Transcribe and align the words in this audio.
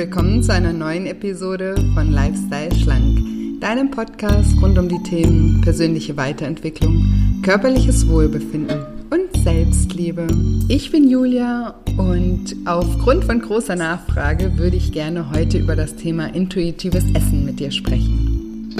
willkommen 0.00 0.42
zu 0.42 0.50
einer 0.54 0.72
neuen 0.72 1.04
Episode 1.04 1.74
von 1.92 2.10
Lifestyle 2.10 2.74
Schlank, 2.74 3.60
deinem 3.60 3.90
Podcast 3.90 4.50
rund 4.62 4.78
um 4.78 4.88
die 4.88 5.02
Themen 5.02 5.60
persönliche 5.60 6.16
Weiterentwicklung, 6.16 7.42
körperliches 7.42 8.08
Wohlbefinden 8.08 8.80
und 9.10 9.42
Selbstliebe. 9.44 10.26
Ich 10.68 10.90
bin 10.90 11.10
Julia 11.10 11.74
und 11.98 12.56
aufgrund 12.64 13.26
von 13.26 13.42
großer 13.42 13.76
Nachfrage 13.76 14.56
würde 14.56 14.78
ich 14.78 14.90
gerne 14.90 15.32
heute 15.32 15.58
über 15.58 15.76
das 15.76 15.96
Thema 15.96 16.34
intuitives 16.34 17.04
Essen 17.12 17.44
mit 17.44 17.60
dir 17.60 17.70
sprechen. 17.70 18.74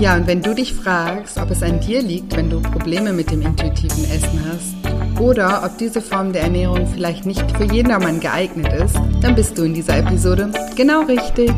Ja, 0.00 0.16
und 0.16 0.26
wenn 0.26 0.42
du 0.42 0.54
dich 0.54 0.74
fragst, 0.74 1.38
ob 1.38 1.50
es 1.50 1.62
an 1.62 1.80
dir 1.80 2.02
liegt, 2.02 2.36
wenn 2.36 2.50
du 2.50 2.60
Probleme 2.60 3.12
mit 3.12 3.30
dem 3.30 3.42
intuitiven 3.42 4.04
Essen 4.04 4.40
hast, 4.50 5.20
oder 5.20 5.64
ob 5.64 5.78
diese 5.78 6.00
Form 6.00 6.32
der 6.32 6.42
Ernährung 6.42 6.86
vielleicht 6.92 7.24
nicht 7.24 7.44
für 7.56 7.64
jedermann 7.64 8.18
geeignet 8.20 8.72
ist, 8.72 8.96
dann 9.20 9.34
bist 9.34 9.56
du 9.56 9.62
in 9.62 9.74
dieser 9.74 9.98
Episode 9.98 10.50
genau 10.76 11.02
richtig. 11.02 11.52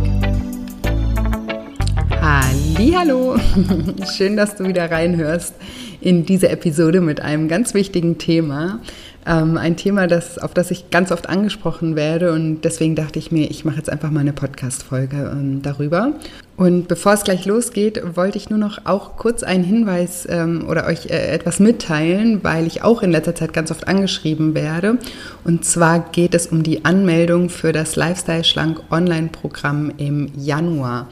Hallo, 2.98 3.36
schön, 4.16 4.36
dass 4.36 4.56
du 4.56 4.64
wieder 4.64 4.90
reinhörst 4.90 5.54
in 6.00 6.24
diese 6.24 6.48
Episode 6.48 7.00
mit 7.00 7.20
einem 7.20 7.46
ganz 7.46 7.72
wichtigen 7.72 8.18
Thema. 8.18 8.80
Ähm, 9.26 9.56
ein 9.58 9.76
Thema, 9.76 10.06
das, 10.06 10.38
auf 10.38 10.54
das 10.54 10.70
ich 10.70 10.90
ganz 10.90 11.10
oft 11.10 11.28
angesprochen 11.28 11.96
werde 11.96 12.32
und 12.32 12.60
deswegen 12.60 12.94
dachte 12.94 13.18
ich 13.18 13.32
mir, 13.32 13.50
ich 13.50 13.64
mache 13.64 13.78
jetzt 13.78 13.90
einfach 13.90 14.12
mal 14.12 14.20
eine 14.20 14.32
Podcast-Folge 14.32 15.16
ähm, 15.32 15.62
darüber. 15.62 16.12
Und 16.56 16.86
bevor 16.86 17.14
es 17.14 17.24
gleich 17.24 17.44
losgeht, 17.44 18.00
wollte 18.16 18.38
ich 18.38 18.50
nur 18.50 18.58
noch 18.58 18.86
auch 18.86 19.16
kurz 19.16 19.42
einen 19.42 19.64
Hinweis 19.64 20.28
ähm, 20.30 20.66
oder 20.68 20.86
euch 20.86 21.06
äh, 21.06 21.26
etwas 21.32 21.58
mitteilen, 21.58 22.44
weil 22.44 22.68
ich 22.68 22.84
auch 22.84 23.02
in 23.02 23.10
letzter 23.10 23.34
Zeit 23.34 23.52
ganz 23.52 23.72
oft 23.72 23.88
angeschrieben 23.88 24.54
werde. 24.54 24.96
Und 25.42 25.64
zwar 25.64 25.98
geht 26.12 26.34
es 26.34 26.46
um 26.46 26.62
die 26.62 26.84
Anmeldung 26.84 27.50
für 27.50 27.72
das 27.72 27.96
Lifestyle 27.96 28.44
Schlank 28.44 28.80
Online-Programm 28.92 29.92
im 29.98 30.30
Januar. 30.36 31.08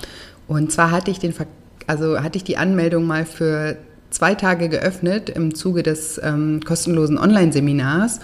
Und 0.46 0.70
zwar 0.70 0.92
hatte 0.92 1.10
ich 1.10 1.18
den, 1.18 1.34
also 1.88 2.22
hatte 2.22 2.38
ich 2.38 2.44
die 2.44 2.58
Anmeldung 2.58 3.06
mal 3.06 3.26
für 3.26 3.76
zwei 4.14 4.34
Tage 4.34 4.68
geöffnet 4.68 5.28
im 5.28 5.54
Zuge 5.54 5.82
des 5.82 6.18
ähm, 6.22 6.60
kostenlosen 6.64 7.18
Online-Seminars 7.18 8.20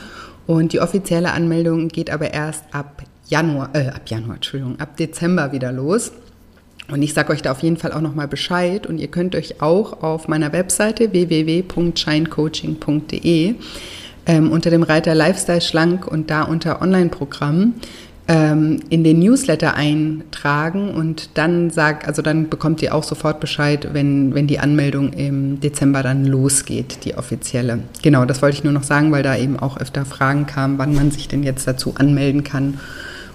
und 0.47 0.73
die 0.73 0.81
offizielle 0.81 1.33
Anmeldung 1.33 1.89
geht 1.89 2.09
aber 2.11 2.33
erst 2.33 2.65
ab 2.73 3.03
Januar, 3.29 3.69
äh, 3.75 3.89
ab 3.89 4.03
Januar, 4.07 4.37
Entschuldigung, 4.37 4.81
ab 4.81 4.97
Dezember 4.97 5.53
wieder 5.53 5.73
los. 5.73 6.13
Und 6.91 7.03
ich 7.03 7.13
sage 7.15 7.33
euch 7.33 7.43
da 7.43 7.53
auf 7.53 7.63
jeden 7.63 7.77
Fall 7.77 7.93
auch 7.93 8.01
nochmal 8.01 8.27
Bescheid 8.27 8.85
und 8.87 8.99
ihr 8.99 9.07
könnt 9.09 9.37
euch 9.37 9.63
auch 9.63 10.03
auf 10.03 10.27
meiner 10.27 10.53
Webseite 10.53 11.13
www.shinecoaching.de 11.13 13.55
ähm, 14.27 14.53
unter 14.53 14.71
dem 14.71 14.83
Reiter 14.83 15.15
Lifestyle 15.15 15.61
schlank 15.61 16.07
und 16.07 16.31
da 16.31 16.43
unter 16.43 16.83
Online-Programm 16.83 17.75
ähm, 18.31 18.79
in 18.91 19.03
den 19.03 19.19
Newsletter 19.19 19.75
eintragen 19.75 20.95
und 20.95 21.31
dann 21.35 21.71
sagt, 21.71 22.07
also 22.07 22.23
dann 22.23 22.49
bekommt 22.49 22.81
ihr 22.81 22.95
auch 22.95 23.03
sofort 23.03 23.41
Bescheid, 23.41 23.89
wenn, 23.93 24.37
wenn 24.37 24.47
die 24.47 24.61
Anmeldung 24.61 25.13
im 25.13 25.59
Dezember 25.59 26.05
dann 26.05 26.25
losgeht, 26.25 27.05
die 27.05 27.17
offizielle. 27.17 27.81
Genau, 28.03 28.25
das 28.27 28.41
wollte 28.41 28.57
ich 28.57 28.63
nur 28.63 28.73
noch 28.73 28.85
sagen, 28.85 29.11
weil 29.11 29.25
da 29.25 29.37
eben 29.37 29.59
auch 29.59 29.79
öfter 29.79 30.05
Fragen 30.05 30.47
kamen, 30.47 30.79
wann 30.79 30.95
man 30.95 31.11
sich 31.11 31.27
denn 31.27 31.43
jetzt 31.43 31.67
dazu 31.67 31.95
anmelden 31.97 32.45
kann 32.45 32.79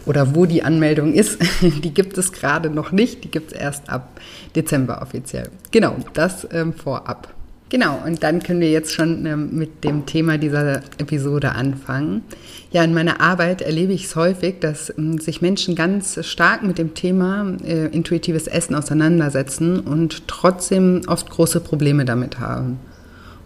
oder 0.05 0.33
wo 0.33 0.45
die 0.45 0.63
Anmeldung 0.63 1.13
ist. 1.13 1.39
Die 1.61 1.93
gibt 1.93 2.17
es 2.17 2.31
gerade 2.31 2.69
noch 2.69 2.93
nicht, 2.93 3.23
die 3.23 3.31
gibt 3.31 3.51
es 3.51 3.57
erst 3.57 3.89
ab 3.89 4.21
Dezember 4.55 5.01
offiziell. 5.01 5.49
Genau, 5.71 5.95
das 6.13 6.47
ähm, 6.51 6.73
vorab. 6.73 7.33
Genau, 7.69 7.99
und 8.05 8.21
dann 8.21 8.43
können 8.43 8.59
wir 8.59 8.69
jetzt 8.69 8.93
schon 8.93 9.25
ähm, 9.25 9.57
mit 9.57 9.83
dem 9.83 10.05
Thema 10.05 10.37
dieser 10.37 10.83
Episode 10.99 11.53
anfangen. 11.53 12.23
Ja, 12.71 12.83
in 12.83 12.93
meiner 12.93 13.21
Arbeit 13.21 13.63
erlebe 13.63 13.91
ich 13.91 14.05
es 14.05 14.15
häufig, 14.15 14.59
dass 14.59 14.93
ähm, 14.95 15.17
sich 15.17 15.41
Menschen 15.41 15.73
ganz 15.75 16.23
stark 16.25 16.61
mit 16.61 16.77
dem 16.77 16.93
Thema 16.93 17.53
äh, 17.65 17.87
intuitives 17.87 18.45
Essen 18.45 18.75
auseinandersetzen 18.75 19.79
und 19.79 20.27
trotzdem 20.27 21.01
oft 21.07 21.29
große 21.31 21.59
Probleme 21.59 22.05
damit 22.05 22.39
haben. 22.39 22.79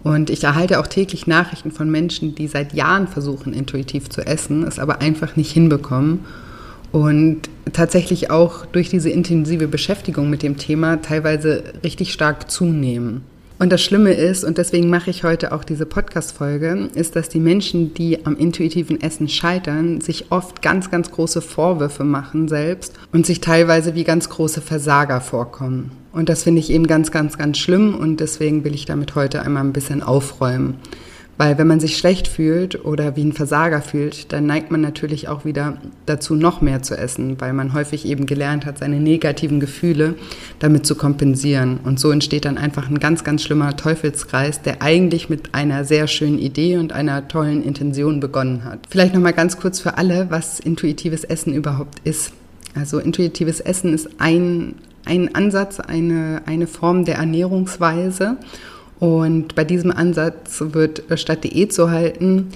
Und 0.04 0.30
ich 0.30 0.44
erhalte 0.44 0.80
auch 0.80 0.88
täglich 0.88 1.26
Nachrichten 1.26 1.72
von 1.72 1.90
Menschen, 1.90 2.36
die 2.36 2.48
seit 2.48 2.74
Jahren 2.74 3.08
versuchen, 3.08 3.54
intuitiv 3.54 4.10
zu 4.10 4.22
essen, 4.22 4.64
es 4.64 4.80
aber 4.80 5.02
einfach 5.02 5.38
nicht 5.38 5.52
hinbekommen 5.52 6.26
und 6.92 7.42
tatsächlich 7.72 8.32
auch 8.32 8.66
durch 8.66 8.90
diese 8.90 9.10
intensive 9.10 9.68
Beschäftigung 9.68 10.30
mit 10.30 10.44
dem 10.44 10.58
Thema 10.58 11.02
teilweise 11.02 11.64
richtig 11.84 12.12
stark 12.12 12.50
zunehmen. 12.50 13.24
Und 13.60 13.74
das 13.74 13.82
Schlimme 13.82 14.14
ist, 14.14 14.46
und 14.46 14.58
deswegen 14.58 14.90
mache 14.90 15.10
ich 15.10 15.26
heute 15.26 15.52
auch 15.52 15.66
diese 15.66 15.86
Podcast-Folge, 15.86 16.90
ist, 16.96 17.18
dass 17.18 17.28
die 17.28 17.42
Menschen, 17.42 17.94
die 17.94 18.26
am 18.26 18.38
intuitiven 18.38 19.02
Essen 19.02 19.28
scheitern, 19.28 20.00
sich 20.00 20.32
oft 20.32 20.62
ganz, 20.62 20.90
ganz 20.90 21.12
große 21.12 21.42
Vorwürfe 21.42 22.06
machen 22.06 22.48
selbst 22.48 22.94
und 23.12 23.26
sich 23.26 23.42
teilweise 23.42 23.96
wie 23.96 24.06
ganz 24.06 24.30
große 24.30 24.62
Versager 24.62 25.20
vorkommen. 25.20 25.92
Und 26.14 26.30
das 26.30 26.44
finde 26.44 26.62
ich 26.62 26.70
eben 26.70 26.88
ganz, 26.88 27.12
ganz, 27.12 27.38
ganz 27.38 27.58
schlimm 27.58 27.96
und 27.96 28.22
deswegen 28.22 28.64
will 28.64 28.74
ich 28.74 28.86
damit 28.86 29.16
heute 29.16 29.42
einmal 29.42 29.66
ein 29.66 29.74
bisschen 29.74 30.02
aufräumen. 30.02 30.76
Weil 31.40 31.58
wenn 31.58 31.68
man 31.68 31.80
sich 31.80 31.96
schlecht 31.96 32.28
fühlt 32.28 32.84
oder 32.84 33.16
wie 33.16 33.24
ein 33.24 33.32
Versager 33.32 33.82
fühlt, 33.82 34.34
dann 34.34 34.46
neigt 34.46 34.72
man 34.72 34.82
natürlich 34.82 35.30
auch 35.30 35.46
wieder 35.46 35.78
dazu, 36.06 36.36
noch 36.36 36.60
mehr 36.60 36.82
zu 36.82 36.98
essen, 36.98 37.40
weil 37.40 37.54
man 37.54 37.74
häufig 37.74 38.06
eben 38.06 38.26
gelernt 38.26 38.66
hat, 38.66 38.80
seine 38.80 39.00
negativen 39.00 39.62
Gefühle 39.62 40.16
damit 40.60 40.86
zu 40.86 40.96
kompensieren. 40.96 41.80
Und 41.86 41.98
so 41.98 42.12
entsteht 42.12 42.44
dann 42.44 42.58
einfach 42.58 42.90
ein 42.90 43.00
ganz, 43.00 43.24
ganz 43.24 43.42
schlimmer 43.42 43.78
Teufelskreis, 43.78 44.64
der 44.64 44.82
eigentlich 44.82 45.30
mit 45.30 45.56
einer 45.56 45.86
sehr 45.86 46.08
schönen 46.08 46.40
Idee 46.40 46.76
und 46.76 46.92
einer 46.92 47.30
tollen 47.30 47.64
Intention 47.64 48.20
begonnen 48.20 48.66
hat. 48.66 48.80
Vielleicht 48.90 49.14
nochmal 49.14 49.32
ganz 49.32 49.58
kurz 49.58 49.80
für 49.80 49.98
alle, 49.98 50.30
was 50.30 50.60
intuitives 50.60 51.24
Essen 51.24 51.54
überhaupt 51.54 52.00
ist. 52.04 52.34
Also 52.76 53.00
intuitives 53.00 53.62
Essen 53.62 53.94
ist 53.94 54.10
ein, 54.18 54.76
ein 55.06 55.34
Ansatz, 55.34 55.80
eine, 55.80 56.42
eine 56.48 56.68
Form 56.68 57.06
der 57.06 57.16
Ernährungsweise 57.16 58.36
und 59.00 59.56
bei 59.56 59.64
diesem 59.64 59.92
Ansatz 59.92 60.62
wird 60.66 61.04
statt 61.16 61.44
Diät 61.44 61.74
zu 61.74 61.90
halten, 61.90 62.50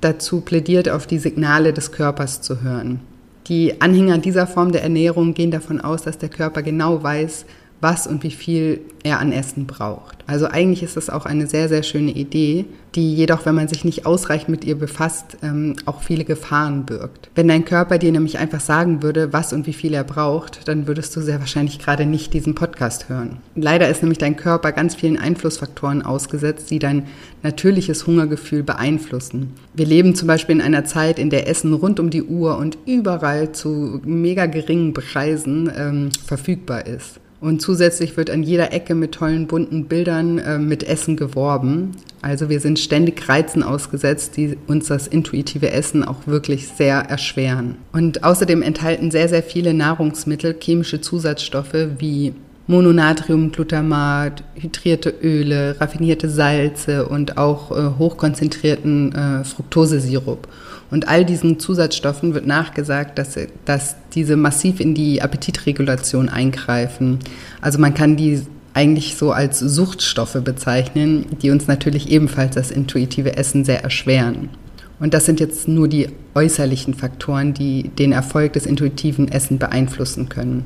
dazu 0.00 0.40
plädiert, 0.40 0.88
auf 0.88 1.06
die 1.06 1.18
Signale 1.18 1.72
des 1.72 1.92
Körpers 1.92 2.40
zu 2.40 2.62
hören. 2.62 3.00
Die 3.48 3.80
Anhänger 3.80 4.18
dieser 4.18 4.46
Form 4.46 4.72
der 4.72 4.82
Ernährung 4.82 5.34
gehen 5.34 5.50
davon 5.50 5.80
aus, 5.80 6.02
dass 6.02 6.18
der 6.18 6.28
Körper 6.28 6.62
genau 6.62 7.02
weiß, 7.02 7.46
was 7.80 8.06
und 8.06 8.22
wie 8.22 8.30
viel 8.30 8.80
er 9.04 9.20
an 9.20 9.32
Essen 9.32 9.66
braucht. 9.66 10.18
Also 10.26 10.46
eigentlich 10.46 10.82
ist 10.82 10.96
das 10.96 11.10
auch 11.10 11.24
eine 11.24 11.46
sehr, 11.46 11.68
sehr 11.68 11.82
schöne 11.82 12.10
Idee, 12.10 12.66
die 12.94 13.14
jedoch, 13.14 13.46
wenn 13.46 13.54
man 13.54 13.68
sich 13.68 13.84
nicht 13.84 14.06
ausreichend 14.06 14.48
mit 14.48 14.64
ihr 14.64 14.76
befasst, 14.76 15.36
ähm, 15.42 15.76
auch 15.86 16.02
viele 16.02 16.24
Gefahren 16.24 16.84
birgt. 16.84 17.30
Wenn 17.34 17.48
dein 17.48 17.64
Körper 17.64 17.98
dir 17.98 18.10
nämlich 18.10 18.38
einfach 18.38 18.60
sagen 18.60 19.02
würde, 19.02 19.32
was 19.32 19.52
und 19.52 19.66
wie 19.66 19.72
viel 19.72 19.94
er 19.94 20.04
braucht, 20.04 20.66
dann 20.66 20.86
würdest 20.86 21.14
du 21.14 21.20
sehr 21.20 21.38
wahrscheinlich 21.38 21.78
gerade 21.78 22.06
nicht 22.06 22.34
diesen 22.34 22.54
Podcast 22.54 23.08
hören. 23.08 23.38
Leider 23.54 23.88
ist 23.88 24.02
nämlich 24.02 24.18
dein 24.18 24.36
Körper 24.36 24.72
ganz 24.72 24.94
vielen 24.94 25.18
Einflussfaktoren 25.18 26.02
ausgesetzt, 26.02 26.70
die 26.70 26.78
dein 26.78 27.06
natürliches 27.42 28.06
Hungergefühl 28.06 28.62
beeinflussen. 28.62 29.52
Wir 29.74 29.86
leben 29.86 30.14
zum 30.14 30.26
Beispiel 30.26 30.56
in 30.56 30.62
einer 30.62 30.84
Zeit, 30.84 31.18
in 31.18 31.30
der 31.30 31.48
Essen 31.48 31.72
rund 31.72 32.00
um 32.00 32.10
die 32.10 32.24
Uhr 32.24 32.58
und 32.58 32.78
überall 32.86 33.52
zu 33.52 34.00
mega 34.04 34.46
geringen 34.46 34.92
Preisen 34.92 35.70
ähm, 35.76 36.08
verfügbar 36.26 36.86
ist. 36.86 37.20
Und 37.40 37.62
zusätzlich 37.62 38.16
wird 38.16 38.30
an 38.30 38.42
jeder 38.42 38.72
Ecke 38.72 38.94
mit 38.96 39.12
tollen 39.12 39.46
bunten 39.46 39.84
Bildern 39.84 40.38
äh, 40.38 40.58
mit 40.58 40.82
Essen 40.82 41.16
geworben. 41.16 41.92
Also 42.20 42.48
wir 42.48 42.58
sind 42.58 42.80
ständig 42.80 43.28
Reizen 43.28 43.62
ausgesetzt, 43.62 44.36
die 44.36 44.56
uns 44.66 44.88
das 44.88 45.06
intuitive 45.06 45.70
Essen 45.70 46.02
auch 46.02 46.26
wirklich 46.26 46.66
sehr 46.66 46.96
erschweren. 46.96 47.76
Und 47.92 48.24
außerdem 48.24 48.60
enthalten 48.62 49.12
sehr, 49.12 49.28
sehr 49.28 49.44
viele 49.44 49.72
Nahrungsmittel 49.72 50.56
chemische 50.60 51.00
Zusatzstoffe 51.00 51.76
wie 51.98 52.34
Mononatriumglutamat, 52.66 54.42
hydrierte 54.54 55.14
Öle, 55.22 55.80
raffinierte 55.80 56.28
Salze 56.28 57.08
und 57.08 57.38
auch 57.38 57.70
äh, 57.70 57.98
hochkonzentrierten 57.98 59.14
äh, 59.14 59.44
Fructosesirup. 59.44 60.48
Und 60.90 61.08
all 61.08 61.24
diesen 61.24 61.58
Zusatzstoffen 61.58 62.34
wird 62.34 62.46
nachgesagt, 62.46 63.18
dass, 63.18 63.38
dass 63.64 63.96
diese 64.14 64.36
massiv 64.36 64.80
in 64.80 64.94
die 64.94 65.20
Appetitregulation 65.20 66.28
eingreifen. 66.28 67.18
Also 67.60 67.78
man 67.78 67.94
kann 67.94 68.16
die 68.16 68.42
eigentlich 68.72 69.16
so 69.16 69.32
als 69.32 69.58
Suchtstoffe 69.58 70.40
bezeichnen, 70.42 71.26
die 71.42 71.50
uns 71.50 71.66
natürlich 71.66 72.10
ebenfalls 72.10 72.54
das 72.54 72.70
intuitive 72.70 73.36
Essen 73.36 73.64
sehr 73.64 73.82
erschweren. 73.82 74.50
Und 75.00 75.14
das 75.14 75.26
sind 75.26 75.40
jetzt 75.40 75.68
nur 75.68 75.88
die 75.88 76.08
äußerlichen 76.34 76.94
Faktoren, 76.94 77.54
die 77.54 77.88
den 77.88 78.12
Erfolg 78.12 78.54
des 78.54 78.66
intuitiven 78.66 79.28
Essen 79.28 79.58
beeinflussen 79.58 80.28
können. 80.28 80.64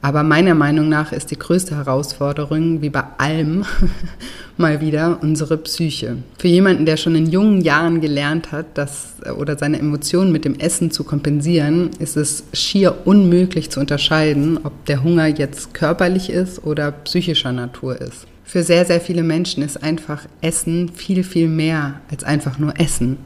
Aber 0.00 0.22
meiner 0.22 0.54
Meinung 0.54 0.88
nach 0.88 1.12
ist 1.12 1.30
die 1.30 1.38
größte 1.38 1.76
Herausforderung, 1.76 2.82
wie 2.82 2.90
bei 2.90 3.02
allem, 3.18 3.64
mal 4.56 4.80
wieder 4.80 5.18
unsere 5.22 5.56
Psyche. 5.56 6.18
Für 6.38 6.48
jemanden, 6.48 6.86
der 6.86 6.96
schon 6.96 7.16
in 7.16 7.26
jungen 7.26 7.60
Jahren 7.60 8.00
gelernt 8.00 8.52
hat, 8.52 8.78
dass, 8.78 9.14
oder 9.36 9.58
seine 9.58 9.78
Emotionen 9.78 10.30
mit 10.30 10.44
dem 10.44 10.58
Essen 10.58 10.90
zu 10.90 11.04
kompensieren, 11.04 11.90
ist 11.98 12.16
es 12.16 12.44
schier 12.52 13.06
unmöglich 13.06 13.70
zu 13.70 13.80
unterscheiden, 13.80 14.58
ob 14.62 14.84
der 14.86 15.02
Hunger 15.02 15.26
jetzt 15.26 15.74
körperlich 15.74 16.30
ist 16.30 16.64
oder 16.64 16.92
psychischer 16.92 17.52
Natur 17.52 18.00
ist. 18.00 18.26
Für 18.44 18.62
sehr, 18.62 18.86
sehr 18.86 19.00
viele 19.00 19.22
Menschen 19.22 19.62
ist 19.62 19.82
einfach 19.82 20.22
Essen 20.40 20.88
viel, 20.88 21.22
viel 21.22 21.48
mehr 21.48 22.00
als 22.10 22.24
einfach 22.24 22.58
nur 22.58 22.80
Essen. 22.80 23.18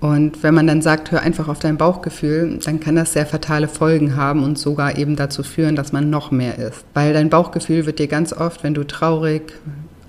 Und 0.00 0.42
wenn 0.44 0.54
man 0.54 0.68
dann 0.68 0.80
sagt, 0.80 1.10
hör 1.10 1.22
einfach 1.22 1.48
auf 1.48 1.58
dein 1.58 1.76
Bauchgefühl, 1.76 2.60
dann 2.64 2.78
kann 2.78 2.94
das 2.94 3.12
sehr 3.12 3.26
fatale 3.26 3.66
Folgen 3.66 4.14
haben 4.14 4.44
und 4.44 4.58
sogar 4.58 4.96
eben 4.96 5.16
dazu 5.16 5.42
führen, 5.42 5.74
dass 5.74 5.92
man 5.92 6.08
noch 6.08 6.30
mehr 6.30 6.56
isst. 6.58 6.84
Weil 6.94 7.12
dein 7.12 7.30
Bauchgefühl 7.30 7.84
wird 7.84 7.98
dir 7.98 8.06
ganz 8.06 8.32
oft, 8.32 8.62
wenn 8.62 8.74
du 8.74 8.84
traurig, 8.84 9.54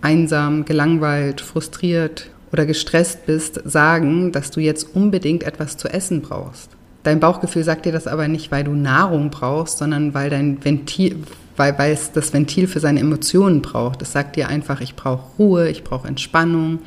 einsam, 0.02 0.66
gelangweilt, 0.66 1.42
frustriert 1.42 2.30
oder 2.52 2.66
gestresst 2.66 3.26
bist, 3.26 3.62
sagen, 3.66 4.32
dass 4.32 4.52
du 4.52 4.60
jetzt 4.60 4.96
unbedingt 4.96 5.44
etwas 5.44 5.78
zu 5.78 5.88
essen 5.88 6.22
brauchst. 6.22 6.70
Dein 7.04 7.20
Bauchgefühl 7.20 7.64
sagt 7.64 7.86
dir 7.86 7.92
das 7.92 8.08
aber 8.08 8.28
nicht, 8.28 8.52
weil 8.52 8.64
du 8.64 8.74
Nahrung 8.74 9.30
brauchst, 9.30 9.78
sondern 9.80 10.14
weil 10.14 10.30
dein 10.30 10.64
Ventil, 10.64 11.24
weil, 11.58 11.78
weil 11.80 11.94
es 11.94 12.12
das 12.12 12.34
Ventil 12.34 12.68
für 12.68 12.80
seine 12.80 13.00
Emotionen 13.00 13.62
braucht. 13.62 14.02
Es 14.02 14.12
sagt 14.12 14.36
dir 14.36 14.50
einfach, 14.50 14.82
ich 14.82 14.96
brauche 14.96 15.24
Ruhe, 15.40 15.70
ich 15.70 15.84
brauche 15.84 16.08
Entspannung, 16.08 16.80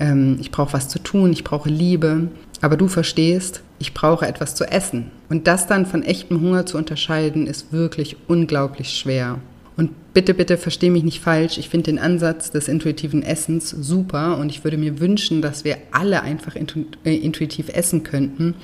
ähm, 0.00 0.38
ich 0.40 0.50
brauche 0.50 0.72
was 0.72 0.88
zu 0.88 0.98
tun, 0.98 1.32
ich 1.32 1.44
brauche 1.44 1.68
Liebe. 1.68 2.28
Aber 2.62 2.76
du 2.76 2.88
verstehst, 2.88 3.62
ich 3.78 3.94
brauche 3.94 4.26
etwas 4.26 4.54
zu 4.54 4.64
essen. 4.64 5.10
Und 5.28 5.46
das 5.46 5.66
dann 5.66 5.86
von 5.86 6.02
echtem 6.02 6.40
Hunger 6.40 6.66
zu 6.66 6.76
unterscheiden, 6.76 7.46
ist 7.46 7.72
wirklich 7.72 8.16
unglaublich 8.26 8.90
schwer. 8.90 9.38
Und 9.76 10.12
bitte, 10.12 10.34
bitte 10.34 10.58
verstehe 10.58 10.90
mich 10.90 11.04
nicht 11.04 11.22
falsch. 11.22 11.56
Ich 11.56 11.68
finde 11.68 11.92
den 11.92 11.98
Ansatz 11.98 12.50
des 12.50 12.68
intuitiven 12.68 13.22
Essens 13.22 13.70
super 13.70 14.36
und 14.36 14.50
ich 14.50 14.64
würde 14.64 14.76
mir 14.76 15.00
wünschen, 15.00 15.40
dass 15.40 15.64
wir 15.64 15.78
alle 15.92 16.22
einfach 16.22 16.56
äh, 16.56 17.14
intuitiv 17.16 17.70
essen 17.70 18.02
könnten 18.02 18.54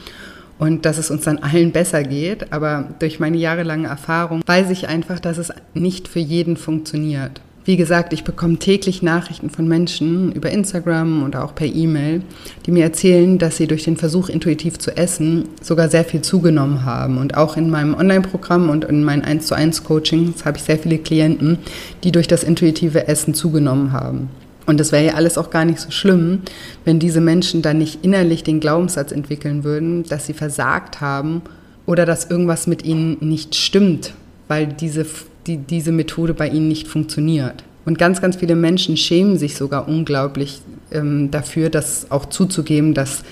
und 0.58 0.84
dass 0.84 0.98
es 0.98 1.10
uns 1.10 1.24
dann 1.24 1.38
allen 1.38 1.72
besser 1.72 2.02
geht. 2.02 2.52
Aber 2.52 2.94
durch 2.98 3.18
meine 3.18 3.38
jahrelange 3.38 3.88
Erfahrung 3.88 4.42
weiß 4.44 4.68
ich 4.70 4.88
einfach, 4.88 5.20
dass 5.20 5.38
es 5.38 5.52
nicht 5.72 6.08
für 6.08 6.18
jeden 6.18 6.58
funktioniert. 6.58 7.40
Wie 7.66 7.76
gesagt, 7.76 8.12
ich 8.12 8.22
bekomme 8.22 8.60
täglich 8.60 9.02
Nachrichten 9.02 9.50
von 9.50 9.66
Menschen 9.66 10.30
über 10.30 10.52
Instagram 10.52 11.24
oder 11.24 11.44
auch 11.44 11.52
per 11.52 11.66
E-Mail, 11.66 12.22
die 12.64 12.70
mir 12.70 12.84
erzählen, 12.84 13.38
dass 13.38 13.56
sie 13.56 13.66
durch 13.66 13.82
den 13.82 13.96
Versuch, 13.96 14.28
intuitiv 14.28 14.78
zu 14.78 14.96
essen, 14.96 15.48
sogar 15.60 15.88
sehr 15.88 16.04
viel 16.04 16.22
zugenommen 16.22 16.84
haben. 16.84 17.18
Und 17.18 17.36
auch 17.36 17.56
in 17.56 17.68
meinem 17.68 17.94
Online-Programm 17.94 18.70
und 18.70 18.84
in 18.84 19.02
meinen 19.02 19.24
1 19.24 19.48
zu 19.48 19.56
1 19.56 19.82
Coachings 19.82 20.44
habe 20.44 20.58
ich 20.58 20.62
sehr 20.62 20.78
viele 20.78 20.98
Klienten, 20.98 21.58
die 22.04 22.12
durch 22.12 22.28
das 22.28 22.44
intuitive 22.44 23.08
Essen 23.08 23.34
zugenommen 23.34 23.90
haben. 23.90 24.30
Und 24.66 24.78
das 24.78 24.92
wäre 24.92 25.04
ja 25.04 25.14
alles 25.14 25.36
auch 25.36 25.50
gar 25.50 25.64
nicht 25.64 25.80
so 25.80 25.90
schlimm, 25.90 26.42
wenn 26.84 27.00
diese 27.00 27.20
Menschen 27.20 27.62
dann 27.62 27.78
nicht 27.78 28.04
innerlich 28.04 28.44
den 28.44 28.60
Glaubenssatz 28.60 29.10
entwickeln 29.10 29.64
würden, 29.64 30.04
dass 30.04 30.26
sie 30.26 30.34
versagt 30.34 31.00
haben 31.00 31.42
oder 31.84 32.06
dass 32.06 32.30
irgendwas 32.30 32.68
mit 32.68 32.84
ihnen 32.84 33.16
nicht 33.18 33.56
stimmt, 33.56 34.14
weil 34.46 34.68
diese 34.68 35.04
die, 35.46 35.58
diese 35.58 35.92
Methode 35.92 36.34
bei 36.34 36.48
ihnen 36.48 36.68
nicht 36.68 36.88
funktioniert. 36.88 37.64
Und 37.84 37.98
ganz, 37.98 38.20
ganz 38.20 38.36
viele 38.36 38.56
Menschen 38.56 38.96
schämen 38.96 39.38
sich 39.38 39.54
sogar 39.54 39.88
unglaublich 39.88 40.60
ähm, 40.90 41.30
dafür, 41.30 41.70
das 41.70 42.10
auch 42.10 42.26
zuzugeben, 42.26 42.94
dass 42.94 43.22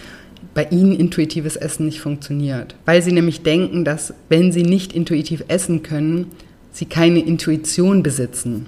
bei 0.54 0.68
ihnen 0.70 0.92
intuitives 0.94 1.56
Essen 1.56 1.86
nicht 1.86 2.00
funktioniert. 2.00 2.76
Weil 2.84 3.02
sie 3.02 3.12
nämlich 3.12 3.42
denken, 3.42 3.84
dass 3.84 4.14
wenn 4.28 4.52
sie 4.52 4.62
nicht 4.62 4.92
intuitiv 4.92 5.44
essen 5.48 5.82
können, 5.82 6.26
sie 6.70 6.84
keine 6.84 7.18
Intuition 7.18 8.02
besitzen. 8.02 8.66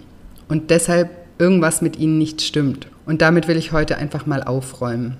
Und 0.48 0.70
deshalb 0.70 1.10
irgendwas 1.38 1.82
mit 1.82 1.98
ihnen 1.98 2.18
nicht 2.18 2.42
stimmt. 2.42 2.88
Und 3.04 3.22
damit 3.22 3.46
will 3.46 3.56
ich 3.56 3.72
heute 3.72 3.98
einfach 3.98 4.26
mal 4.26 4.42
aufräumen. 4.42 5.16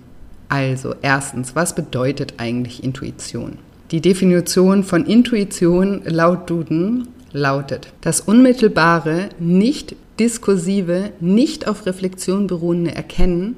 Also, 0.48 0.94
erstens, 1.02 1.54
was 1.54 1.74
bedeutet 1.74 2.34
eigentlich 2.38 2.82
Intuition? 2.82 3.58
Die 3.90 4.00
Definition 4.00 4.82
von 4.82 5.06
Intuition 5.06 6.02
laut 6.04 6.50
Duden 6.50 7.08
lautet 7.36 7.92
das 8.00 8.20
unmittelbare, 8.20 9.28
nicht 9.38 9.94
diskursive, 10.18 11.12
nicht 11.20 11.68
auf 11.68 11.86
Reflexion 11.86 12.46
beruhende 12.46 12.94
Erkennen, 12.94 13.56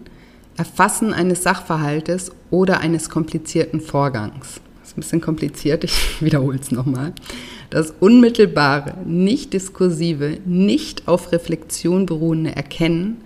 Erfassen 0.57 1.15
eines 1.15 1.45
Sachverhaltes 1.45 2.33
oder 2.51 2.81
eines 2.81 3.09
komplizierten 3.09 3.81
Vorgangs. 3.81 4.61
Das 4.81 4.91
ist 4.91 4.97
ein 4.97 5.01
bisschen 5.01 5.21
kompliziert, 5.21 5.85
ich 5.85 5.93
wiederhole 6.21 6.59
es 6.59 6.73
nochmal. 6.73 7.13
Das 7.71 7.95
unmittelbare, 8.01 8.95
nicht 9.07 9.53
diskursive, 9.53 10.39
nicht 10.45 11.07
auf 11.07 11.33
Reflexion 11.33 12.07
beruhende 12.07 12.57
Erkennen, 12.57 13.19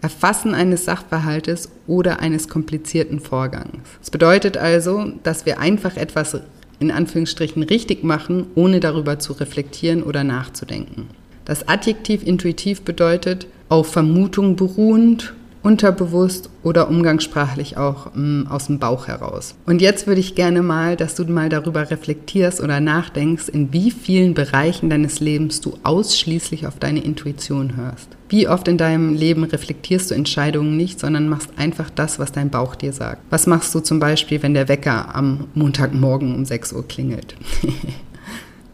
Erfassen 0.00 0.54
eines 0.54 0.84
Sachverhaltes 0.84 1.70
oder 1.88 2.20
eines 2.20 2.48
komplizierten 2.48 3.18
Vorgangs. 3.18 3.88
Das 3.98 4.10
bedeutet 4.10 4.56
also, 4.56 5.12
dass 5.24 5.44
wir 5.44 5.58
einfach 5.58 5.96
etwas 5.96 6.38
in 6.80 6.90
Anführungsstrichen 6.90 7.62
richtig 7.62 8.04
machen, 8.04 8.46
ohne 8.54 8.80
darüber 8.80 9.18
zu 9.18 9.32
reflektieren 9.32 10.02
oder 10.02 10.24
nachzudenken. 10.24 11.08
Das 11.44 11.66
Adjektiv 11.66 12.26
intuitiv 12.26 12.82
bedeutet 12.82 13.46
auf 13.68 13.88
Vermutung 13.88 14.56
beruhend, 14.56 15.34
unterbewusst 15.62 16.50
oder 16.62 16.88
umgangssprachlich 16.88 17.76
auch 17.76 18.14
mh, 18.14 18.20
mm, 18.22 18.46
aus 18.48 18.66
dem 18.66 18.78
Bauch 18.78 19.08
heraus. 19.08 19.54
Und 19.66 19.80
jetzt 19.80 20.06
würde 20.06 20.20
ich 20.20 20.34
gerne 20.34 20.62
mal, 20.62 20.96
dass 20.96 21.14
du 21.14 21.24
mal 21.24 21.48
darüber 21.48 21.90
reflektierst 21.90 22.60
oder 22.60 22.80
nachdenkst, 22.80 23.48
in 23.48 23.72
wie 23.72 23.90
vielen 23.90 24.34
Bereichen 24.34 24.88
deines 24.88 25.20
Lebens 25.20 25.60
du 25.60 25.78
ausschließlich 25.82 26.66
auf 26.66 26.78
deine 26.78 27.02
Intuition 27.02 27.76
hörst. 27.76 28.17
Wie 28.30 28.46
oft 28.46 28.68
in 28.68 28.76
deinem 28.76 29.14
Leben 29.14 29.44
reflektierst 29.44 30.10
du 30.10 30.14
Entscheidungen 30.14 30.76
nicht, 30.76 31.00
sondern 31.00 31.28
machst 31.28 31.50
einfach 31.56 31.88
das, 31.88 32.18
was 32.18 32.30
dein 32.30 32.50
Bauch 32.50 32.74
dir 32.74 32.92
sagt? 32.92 33.22
Was 33.30 33.46
machst 33.46 33.74
du 33.74 33.80
zum 33.80 34.00
Beispiel, 34.00 34.42
wenn 34.42 34.52
der 34.52 34.68
Wecker 34.68 35.14
am 35.14 35.46
Montagmorgen 35.54 36.34
um 36.34 36.44
6 36.44 36.72
Uhr 36.74 36.86
klingelt? 36.86 37.34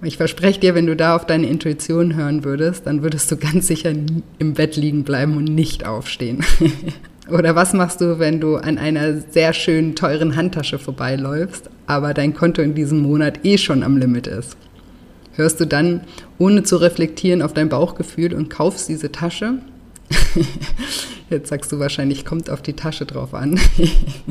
Ich 0.02 0.18
verspreche 0.18 0.60
dir, 0.60 0.74
wenn 0.74 0.84
du 0.84 0.96
da 0.96 1.16
auf 1.16 1.24
deine 1.24 1.46
Intuition 1.46 2.14
hören 2.14 2.44
würdest, 2.44 2.86
dann 2.86 3.02
würdest 3.02 3.30
du 3.30 3.38
ganz 3.38 3.68
sicher 3.68 3.90
im 4.38 4.52
Bett 4.52 4.76
liegen 4.76 5.02
bleiben 5.02 5.36
und 5.38 5.44
nicht 5.44 5.86
aufstehen. 5.86 6.44
Oder 7.30 7.54
was 7.54 7.72
machst 7.72 8.02
du, 8.02 8.18
wenn 8.18 8.38
du 8.38 8.56
an 8.56 8.76
einer 8.76 9.16
sehr 9.30 9.54
schönen, 9.54 9.94
teuren 9.94 10.36
Handtasche 10.36 10.78
vorbeiläufst, 10.78 11.70
aber 11.86 12.12
dein 12.12 12.34
Konto 12.34 12.60
in 12.60 12.74
diesem 12.74 13.00
Monat 13.00 13.46
eh 13.46 13.56
schon 13.56 13.82
am 13.82 13.96
Limit 13.96 14.26
ist? 14.26 14.58
Hörst 15.36 15.60
du 15.60 15.66
dann, 15.66 16.02
ohne 16.38 16.62
zu 16.62 16.76
reflektieren, 16.76 17.42
auf 17.42 17.52
dein 17.52 17.68
Bauchgefühl 17.68 18.34
und 18.34 18.50
kaufst 18.50 18.88
diese 18.88 19.10
Tasche? 19.10 19.58
Jetzt 21.30 21.48
sagst 21.48 21.72
du 21.72 21.78
wahrscheinlich, 21.78 22.24
kommt 22.24 22.50
auf 22.50 22.62
die 22.62 22.74
Tasche 22.74 23.06
drauf 23.06 23.34
an. 23.34 23.58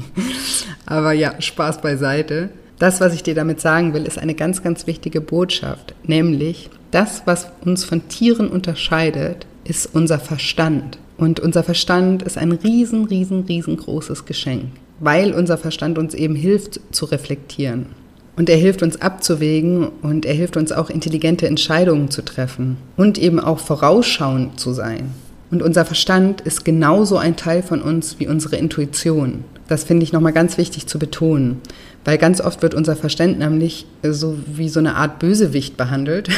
aber 0.85 1.11
ja, 1.11 1.41
Spaß 1.41 1.81
beiseite. 1.81 2.49
Das, 2.79 3.01
was 3.01 3.13
ich 3.13 3.23
dir 3.23 3.35
damit 3.35 3.59
sagen 3.59 3.93
will, 3.93 4.05
ist 4.05 4.17
eine 4.17 4.33
ganz, 4.33 4.63
ganz 4.63 4.87
wichtige 4.87 5.21
Botschaft, 5.21 5.93
nämlich 6.03 6.69
das, 6.91 7.23
was 7.25 7.47
uns 7.63 7.83
von 7.83 8.07
Tieren 8.07 8.49
unterscheidet, 8.49 9.45
ist 9.63 9.89
unser 9.93 10.19
Verstand. 10.19 10.99
Und 11.17 11.39
unser 11.39 11.63
Verstand 11.63 12.23
ist 12.23 12.37
ein 12.37 12.51
riesen, 12.51 13.05
riesen, 13.05 13.43
riesengroßes 13.43 14.25
Geschenk, 14.25 14.65
weil 14.99 15.33
unser 15.33 15.57
Verstand 15.57 15.97
uns 15.97 16.13
eben 16.13 16.35
hilft 16.35 16.79
zu 16.91 17.05
reflektieren. 17.05 17.87
Und 18.35 18.49
er 18.49 18.57
hilft 18.57 18.81
uns 18.81 19.01
abzuwägen 19.01 19.89
und 20.01 20.25
er 20.25 20.33
hilft 20.33 20.57
uns 20.57 20.71
auch 20.71 20.89
intelligente 20.89 21.47
Entscheidungen 21.47 22.09
zu 22.09 22.23
treffen 22.23 22.77
und 22.97 23.17
eben 23.17 23.39
auch 23.39 23.59
vorausschauend 23.59 24.59
zu 24.59 24.73
sein. 24.73 25.11
Und 25.51 25.61
unser 25.61 25.85
Verstand 25.85 26.41
ist 26.41 26.65
genauso 26.65 27.17
ein 27.17 27.35
Teil 27.35 27.61
von 27.61 27.81
uns 27.81 28.19
wie 28.19 28.27
unsere 28.27 28.55
Intuition. 28.55 29.43
Das 29.67 29.83
finde 29.83 30.03
ich 30.03 30.11
nochmal 30.11 30.33
ganz 30.33 30.57
wichtig 30.57 30.87
zu 30.87 30.97
betonen. 30.97 31.61
Weil 32.05 32.17
ganz 32.17 32.41
oft 32.41 32.61
wird 32.61 32.73
unser 32.73 32.95
Verstand 32.95 33.39
nämlich 33.39 33.85
so 34.01 34.37
wie 34.47 34.67
so 34.67 34.79
eine 34.79 34.95
Art 34.95 35.19
Bösewicht 35.19 35.77
behandelt, 35.77 36.29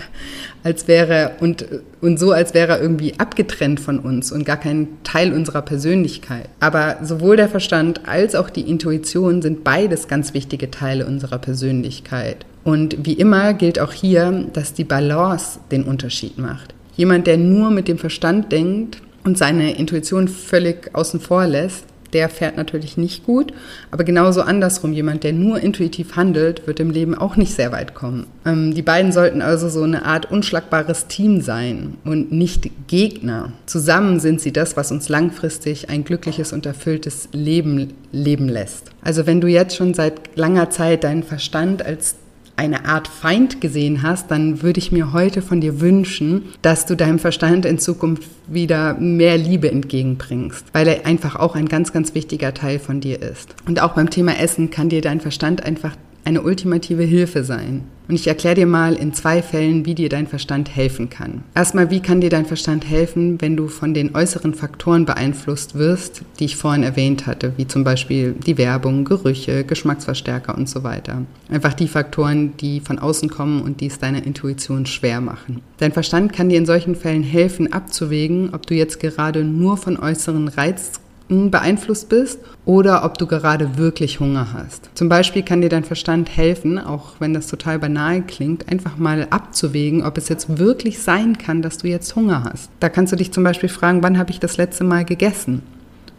als 0.64 0.88
wäre 0.88 1.32
und, 1.40 1.66
und 2.00 2.18
so, 2.18 2.32
als 2.32 2.54
wäre 2.54 2.72
er 2.72 2.80
irgendwie 2.80 3.14
abgetrennt 3.18 3.80
von 3.80 3.98
uns 3.98 4.30
und 4.32 4.44
gar 4.44 4.56
kein 4.56 4.88
Teil 5.02 5.32
unserer 5.32 5.62
Persönlichkeit. 5.62 6.48
Aber 6.60 6.98
sowohl 7.02 7.36
der 7.36 7.48
Verstand 7.48 8.08
als 8.08 8.34
auch 8.34 8.50
die 8.50 8.68
Intuition 8.68 9.42
sind 9.42 9.64
beides 9.64 10.08
ganz 10.08 10.34
wichtige 10.34 10.70
Teile 10.70 11.06
unserer 11.06 11.38
Persönlichkeit. 11.38 12.46
Und 12.64 13.04
wie 13.04 13.14
immer 13.14 13.54
gilt 13.54 13.80
auch 13.80 13.92
hier, 13.92 14.46
dass 14.52 14.72
die 14.72 14.84
Balance 14.84 15.58
den 15.70 15.82
Unterschied 15.82 16.38
macht. 16.38 16.74
Jemand, 16.96 17.26
der 17.26 17.38
nur 17.38 17.70
mit 17.70 17.88
dem 17.88 17.98
Verstand 17.98 18.52
denkt 18.52 18.98
und 19.24 19.38
seine 19.38 19.76
Intuition 19.76 20.28
völlig 20.28 20.94
außen 20.94 21.20
vor 21.20 21.46
lässt, 21.46 21.86
der 22.12 22.28
fährt 22.28 22.56
natürlich 22.56 22.96
nicht 22.96 23.24
gut. 23.24 23.52
Aber 23.90 24.04
genauso 24.04 24.42
andersrum, 24.42 24.92
jemand, 24.92 25.24
der 25.24 25.32
nur 25.32 25.60
intuitiv 25.60 26.16
handelt, 26.16 26.66
wird 26.66 26.80
im 26.80 26.90
Leben 26.90 27.14
auch 27.14 27.36
nicht 27.36 27.54
sehr 27.54 27.72
weit 27.72 27.94
kommen. 27.94 28.26
Ähm, 28.44 28.74
die 28.74 28.82
beiden 28.82 29.12
sollten 29.12 29.42
also 29.42 29.68
so 29.68 29.82
eine 29.82 30.04
Art 30.04 30.30
unschlagbares 30.30 31.06
Team 31.06 31.40
sein 31.40 31.96
und 32.04 32.32
nicht 32.32 32.70
Gegner. 32.86 33.52
Zusammen 33.66 34.20
sind 34.20 34.40
sie 34.40 34.52
das, 34.52 34.76
was 34.76 34.92
uns 34.92 35.08
langfristig 35.08 35.90
ein 35.90 36.04
glückliches 36.04 36.52
und 36.52 36.66
erfülltes 36.66 37.28
Leben 37.32 37.94
leben 38.12 38.48
lässt. 38.48 38.90
Also 39.02 39.26
wenn 39.26 39.40
du 39.40 39.48
jetzt 39.48 39.76
schon 39.76 39.94
seit 39.94 40.36
langer 40.36 40.70
Zeit 40.70 41.04
deinen 41.04 41.22
Verstand 41.22 41.84
als 41.84 42.16
eine 42.62 42.84
Art 42.84 43.08
Feind 43.08 43.60
gesehen 43.60 44.02
hast, 44.02 44.30
dann 44.30 44.62
würde 44.62 44.78
ich 44.78 44.92
mir 44.92 45.12
heute 45.12 45.42
von 45.42 45.60
dir 45.60 45.80
wünschen, 45.80 46.44
dass 46.62 46.86
du 46.86 46.94
deinem 46.94 47.18
Verstand 47.18 47.66
in 47.66 47.80
Zukunft 47.80 48.22
wieder 48.46 48.94
mehr 48.94 49.36
Liebe 49.36 49.68
entgegenbringst, 49.70 50.66
weil 50.72 50.86
er 50.86 51.04
einfach 51.04 51.34
auch 51.34 51.56
ein 51.56 51.68
ganz, 51.68 51.92
ganz 51.92 52.14
wichtiger 52.14 52.54
Teil 52.54 52.78
von 52.78 53.00
dir 53.00 53.20
ist. 53.20 53.56
Und 53.66 53.82
auch 53.82 53.94
beim 53.94 54.10
Thema 54.10 54.38
Essen 54.38 54.70
kann 54.70 54.88
dir 54.88 55.00
dein 55.00 55.20
Verstand 55.20 55.64
einfach 55.64 55.96
eine 56.24 56.42
ultimative 56.42 57.02
Hilfe 57.02 57.42
sein. 57.42 57.82
Und 58.08 58.14
ich 58.14 58.26
erkläre 58.26 58.54
dir 58.56 58.66
mal 58.66 58.94
in 58.94 59.14
zwei 59.14 59.42
Fällen, 59.42 59.86
wie 59.86 59.94
dir 59.94 60.08
dein 60.08 60.26
Verstand 60.26 60.74
helfen 60.74 61.08
kann. 61.08 61.42
Erstmal, 61.54 61.90
wie 61.90 62.00
kann 62.00 62.20
dir 62.20 62.30
dein 62.30 62.46
Verstand 62.46 62.88
helfen, 62.88 63.40
wenn 63.40 63.56
du 63.56 63.68
von 63.68 63.94
den 63.94 64.14
äußeren 64.14 64.54
Faktoren 64.54 65.06
beeinflusst 65.06 65.76
wirst, 65.76 66.22
die 66.38 66.46
ich 66.46 66.56
vorhin 66.56 66.82
erwähnt 66.82 67.26
hatte, 67.26 67.52
wie 67.56 67.66
zum 67.66 67.84
Beispiel 67.84 68.34
die 68.46 68.58
Werbung, 68.58 69.04
Gerüche, 69.04 69.64
Geschmacksverstärker 69.64 70.56
und 70.56 70.68
so 70.68 70.82
weiter. 70.82 71.22
Einfach 71.48 71.74
die 71.74 71.88
Faktoren, 71.88 72.56
die 72.56 72.80
von 72.80 72.98
außen 72.98 73.28
kommen 73.28 73.62
und 73.62 73.80
die 73.80 73.86
es 73.86 73.98
deiner 73.98 74.24
Intuition 74.24 74.86
schwer 74.86 75.20
machen. 75.20 75.60
Dein 75.78 75.92
Verstand 75.92 76.32
kann 76.32 76.48
dir 76.48 76.58
in 76.58 76.66
solchen 76.66 76.94
Fällen 76.94 77.22
helfen, 77.22 77.72
abzuwägen, 77.72 78.50
ob 78.52 78.66
du 78.66 78.74
jetzt 78.74 79.00
gerade 79.00 79.44
nur 79.44 79.76
von 79.76 79.98
äußeren 79.98 80.48
Reiz 80.48 81.01
beeinflusst 81.28 82.08
bist 82.08 82.40
oder 82.64 83.04
ob 83.04 83.18
du 83.18 83.26
gerade 83.26 83.78
wirklich 83.78 84.20
Hunger 84.20 84.48
hast. 84.52 84.90
Zum 84.94 85.08
Beispiel 85.08 85.42
kann 85.42 85.60
dir 85.60 85.68
dein 85.68 85.84
Verstand 85.84 86.36
helfen, 86.36 86.78
auch 86.78 87.14
wenn 87.18 87.34
das 87.34 87.46
total 87.46 87.78
banal 87.78 88.22
klingt, 88.22 88.68
einfach 88.68 88.96
mal 88.98 89.26
abzuwägen, 89.30 90.02
ob 90.02 90.18
es 90.18 90.28
jetzt 90.28 90.58
wirklich 90.58 91.00
sein 91.00 91.38
kann, 91.38 91.62
dass 91.62 91.78
du 91.78 91.88
jetzt 91.88 92.14
Hunger 92.16 92.44
hast. 92.44 92.70
Da 92.80 92.88
kannst 92.88 93.12
du 93.12 93.16
dich 93.16 93.32
zum 93.32 93.44
Beispiel 93.44 93.68
fragen, 93.68 94.02
wann 94.02 94.18
habe 94.18 94.30
ich 94.30 94.40
das 94.40 94.56
letzte 94.56 94.84
Mal 94.84 95.04
gegessen? 95.04 95.62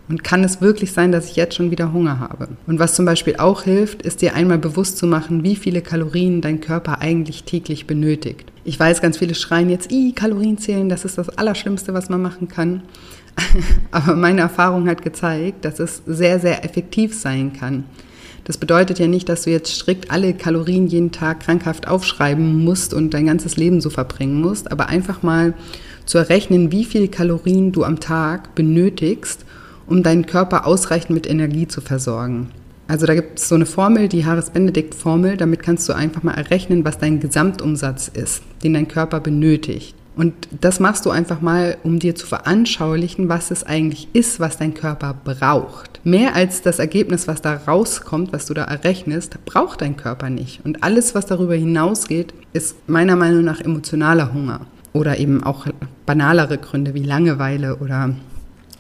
Und 0.10 0.24
kann 0.24 0.44
es 0.44 0.60
wirklich 0.60 0.92
sein, 0.92 1.14
dass 1.14 1.30
ich 1.30 1.38
jetzt 1.38 1.56
schon 1.56 1.72
wieder 1.72 1.94
Hunger 1.94 2.20
habe? 2.20 2.50
Und 2.68 2.78
was 2.78 2.94
zum 2.94 3.06
Beispiel 3.06 3.38
auch 3.38 3.64
hilft, 3.64 4.02
ist 4.02 4.22
dir 4.22 4.36
einmal 4.36 4.58
bewusst 4.58 4.98
zu 4.98 5.08
machen, 5.08 5.44
wie 5.44 5.56
viele 5.56 5.82
Kalorien 5.82 6.42
dein 6.42 6.60
Körper 6.60 7.00
eigentlich 7.00 7.46
täglich 7.46 7.88
benötigt. 7.88 8.52
Ich 8.66 8.78
weiß, 8.78 9.02
ganz 9.02 9.18
viele 9.18 9.34
schreien 9.34 9.70
jetzt, 9.70 9.92
i, 9.92 10.12
Kalorien 10.12 10.58
zählen, 10.58 10.90
das 10.90 11.06
ist 11.06 11.18
das 11.18 11.30
Allerschlimmste, 11.30 11.94
was 11.94 12.10
man 12.10 12.22
machen 12.22 12.50
kann. 12.50 12.82
Aber 13.92 14.16
meine 14.16 14.42
Erfahrung 14.42 14.88
hat 14.88 15.02
gezeigt, 15.02 15.66
dass 15.66 15.80
es 15.80 16.02
sehr, 16.06 16.40
sehr 16.40 16.64
effektiv 16.64 17.14
sein 17.14 17.54
kann. 17.54 17.86
Das 18.46 18.58
bedeutet 18.58 19.00
ja 19.00 19.08
nicht, 19.08 19.30
dass 19.30 19.44
du 19.44 19.52
jetzt 19.52 19.74
strikt 19.74 20.12
alle 20.12 20.34
Kalorien 20.34 20.88
jeden 20.88 21.12
Tag 21.12 21.42
krankhaft 21.42 21.88
aufschreiben 21.88 22.64
musst 22.64 22.94
und 22.94 23.14
dein 23.14 23.28
ganzes 23.28 23.56
Leben 23.56 23.80
so 23.80 23.90
verbringen 23.90 24.42
musst, 24.42 24.70
aber 24.72 24.88
einfach 24.88 25.24
mal 25.24 25.54
zu 26.06 26.18
errechnen, 26.18 26.72
wie 26.72 26.84
viele 26.84 27.08
Kalorien 27.08 27.72
du 27.72 27.86
am 27.86 28.02
Tag 28.02 28.54
benötigst, 28.56 29.46
um 29.88 30.04
deinen 30.04 30.26
Körper 30.26 30.68
ausreichend 30.68 31.12
mit 31.12 31.30
Energie 31.30 31.68
zu 31.68 31.80
versorgen. 31.80 32.50
Also 32.88 33.06
da 33.06 33.16
gibt 33.16 33.40
es 33.40 33.48
so 33.48 33.56
eine 33.56 33.66
Formel, 33.66 34.10
die 34.10 34.26
Harris-Benedict-Formel, 34.26 35.38
damit 35.38 35.64
kannst 35.64 35.88
du 35.88 35.94
einfach 35.94 36.24
mal 36.24 36.34
errechnen, 36.34 36.84
was 36.84 36.98
dein 36.98 37.22
Gesamtumsatz 37.22 38.10
ist, 38.10 38.44
den 38.62 38.74
dein 38.74 38.90
Körper 38.90 39.22
benötigt. 39.22 39.96
Und 40.16 40.34
das 40.62 40.80
machst 40.80 41.06
du 41.06 41.10
einfach 41.10 41.42
mal, 41.42 41.78
um 41.84 42.00
dir 42.00 42.16
zu 42.16 42.28
veranschaulichen, 42.28 43.30
was 43.30 43.52
es 43.52 43.64
eigentlich 43.64 44.08
ist, 44.14 44.40
was 44.40 44.58
dein 44.58 44.74
Körper 44.74 45.16
braucht. 45.24 46.00
Mehr 46.04 46.36
als 46.36 46.62
das 46.62 46.80
Ergebnis, 46.80 47.28
was 47.28 47.42
da 47.42 47.56
rauskommt, 47.56 48.32
was 48.34 48.46
du 48.46 48.54
da 48.54 48.66
errechnest, 48.66 49.44
braucht 49.46 49.82
dein 49.82 49.98
Körper 49.98 50.30
nicht. 50.30 50.64
Und 50.64 50.84
alles, 50.84 51.16
was 51.16 51.26
darüber 51.26 51.56
hinausgeht, 51.56 52.34
ist 52.54 52.88
meiner 52.88 53.16
Meinung 53.16 53.44
nach 53.44 53.62
emotionaler 53.62 54.34
Hunger. 54.34 54.62
Oder 54.92 55.18
eben 55.18 55.44
auch 55.44 55.66
banalere 56.06 56.60
Gründe 56.60 56.94
wie 56.94 57.04
Langeweile 57.04 57.78
oder 57.78 58.14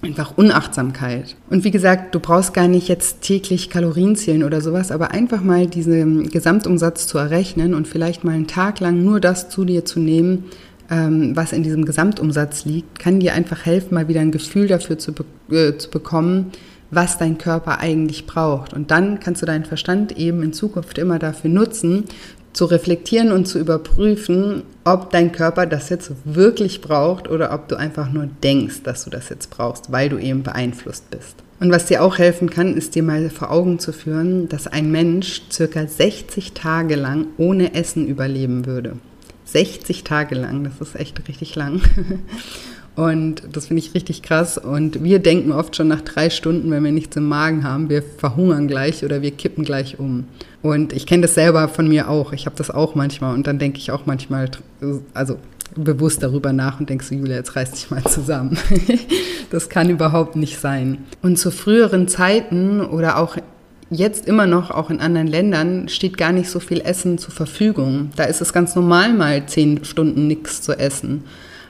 einfach 0.04 0.38
Unachtsamkeit. 0.38 1.36
Und 1.50 1.64
wie 1.64 1.72
gesagt, 1.72 2.14
du 2.14 2.20
brauchst 2.20 2.54
gar 2.54 2.68
nicht 2.68 2.88
jetzt 2.88 3.22
täglich 3.22 3.70
Kalorien 3.70 4.16
zählen 4.16 4.44
oder 4.44 4.62
sowas, 4.62 4.92
aber 4.92 5.12
einfach 5.12 5.42
mal 5.42 5.68
diesen 5.68 6.30
Gesamtumsatz 6.30 7.08
zu 7.08 7.18
errechnen 7.18 7.74
und 7.74 7.88
vielleicht 7.88 8.24
mal 8.24 8.34
einen 8.34 8.48
Tag 8.48 8.80
lang 8.80 9.04
nur 9.04 9.20
das 9.20 9.50
zu 9.50 9.66
dir 9.66 9.86
zu 9.86 10.00
nehmen, 10.00 10.46
ähm, 10.94 11.36
was 11.36 11.54
in 11.54 11.64
diesem 11.64 11.86
Gesamtumsatz 11.86 12.66
liegt, 12.66 13.00
kann 13.00 13.20
dir 13.20 13.34
einfach 13.34 13.66
helfen, 13.66 13.96
mal 13.96 14.08
wieder 14.08 14.22
ein 14.22 14.32
Gefühl 14.32 14.68
dafür 14.68 15.00
zu, 15.00 15.14
be 15.14 15.26
äh, 15.50 15.78
zu 15.78 15.90
bekommen, 15.90 16.52
was 16.92 17.18
dein 17.18 17.40
Körper 17.40 17.80
eigentlich 17.80 18.28
braucht. 18.28 18.74
Und 18.74 18.92
dann 18.92 19.20
kannst 19.20 19.42
du 19.42 19.48
deinen 19.48 19.66
Verstand 19.66 20.18
eben 20.18 20.44
in 20.44 20.54
Zukunft 20.54 21.00
immer 21.00 21.18
dafür 21.18 21.50
nutzen, 21.50 22.06
zu 22.54 22.66
reflektieren 22.66 23.32
und 23.32 23.48
zu 23.48 23.58
überprüfen, 23.58 24.62
ob 24.84 25.10
dein 25.10 25.32
Körper 25.32 25.66
das 25.66 25.90
jetzt 25.90 26.12
wirklich 26.26 26.82
braucht 26.82 27.28
oder 27.28 27.52
ob 27.52 27.68
du 27.68 27.76
einfach 27.76 28.12
nur 28.12 28.28
denkst, 28.44 28.84
dass 28.84 29.06
du 29.06 29.10
das 29.10 29.30
jetzt 29.30 29.50
brauchst, 29.50 29.92
weil 29.92 30.10
du 30.10 30.20
eben 30.20 30.44
beeinflusst 30.44 31.10
bist. 31.10 31.38
Und 31.60 31.72
was 31.72 31.88
dir 31.88 32.04
auch 32.04 32.20
helfen 32.20 32.52
kann, 32.52 32.78
ist 32.78 32.94
dir 32.94 33.02
mal 33.02 33.32
vor 33.32 33.50
Augen 33.50 33.80
zu 33.80 33.92
führen, 33.92 34.50
dass 34.50 34.68
ein 34.68 34.92
Mensch 34.92 35.42
circa 35.52 35.88
60 35.88 36.54
Tage 36.54 36.96
lang 36.96 37.28
ohne 37.38 37.74
Essen 37.74 38.06
überleben 38.06 38.68
würde. 38.68 38.98
60 39.54 40.04
Tage 40.04 40.36
lang, 40.36 40.64
das 40.64 40.82
ist 40.82 41.00
echt 41.00 41.28
richtig 41.28 41.56
lang. 41.56 41.82
Und 42.96 43.42
das 43.52 43.68
finde 43.68 43.82
ich 43.82 43.96
richtig 43.96 44.22
krass. 44.22 44.60
Und 44.60 45.04
wir 45.04 45.18
denken 45.20 45.52
oft 45.52 45.76
schon 45.76 45.88
nach 45.88 46.02
drei 46.02 46.30
Stunden, 46.30 46.70
wenn 46.70 46.84
wir 46.84 46.92
nichts 46.92 47.16
im 47.16 47.28
Magen 47.28 47.64
haben, 47.64 47.90
wir 47.90 48.04
verhungern 48.04 48.68
gleich 48.68 49.04
oder 49.04 49.24
wir 49.24 49.32
kippen 49.32 49.64
gleich 49.64 49.98
um. 49.98 50.26
Und 50.62 50.94
ich 50.94 51.08
kenne 51.08 51.24
das 51.24 51.34
selber 51.34 51.68
von 51.70 51.88
mir 51.88 52.08
auch. 52.08 52.34
Ich 52.34 52.46
habe 52.46 52.56
das 52.56 52.70
auch 52.70 52.94
manchmal. 52.94 53.34
Und 53.34 53.48
dann 53.48 53.58
denke 53.58 53.80
ich 53.80 53.92
auch 53.92 54.06
manchmal, 54.06 54.50
also 55.16 55.38
bewusst 55.76 56.22
darüber 56.22 56.54
nach 56.54 56.80
und 56.80 56.90
denkst 56.90 57.10
du, 57.10 57.16
Julia, 57.16 57.38
jetzt 57.38 57.56
reiß 57.56 57.72
dich 57.72 57.90
mal 57.90 58.04
zusammen. 58.04 58.58
das 59.50 59.70
kann 59.70 59.90
überhaupt 59.90 60.36
nicht 60.36 60.60
sein. 60.60 61.00
Und 61.24 61.38
zu 61.38 61.50
früheren 61.50 62.08
Zeiten 62.08 62.82
oder 62.82 63.18
auch 63.18 63.38
jetzt 63.90 64.28
immer 64.28 64.48
noch, 64.48 64.72
auch 64.72 64.90
in 64.90 65.00
anderen 65.00 65.28
Ländern, 65.28 65.88
steht 65.90 66.18
gar 66.18 66.32
nicht 66.32 66.50
so 66.50 66.60
viel 66.60 66.82
Essen 66.82 67.18
zur 67.18 67.34
Verfügung. 67.34 68.12
Da 68.16 68.26
ist 68.26 68.42
es 68.42 68.54
ganz 68.54 68.76
normal, 68.76 69.14
mal 69.14 69.46
zehn 69.46 69.84
Stunden 69.84 70.28
nichts 70.28 70.62
zu 70.62 70.74
essen. 70.74 71.24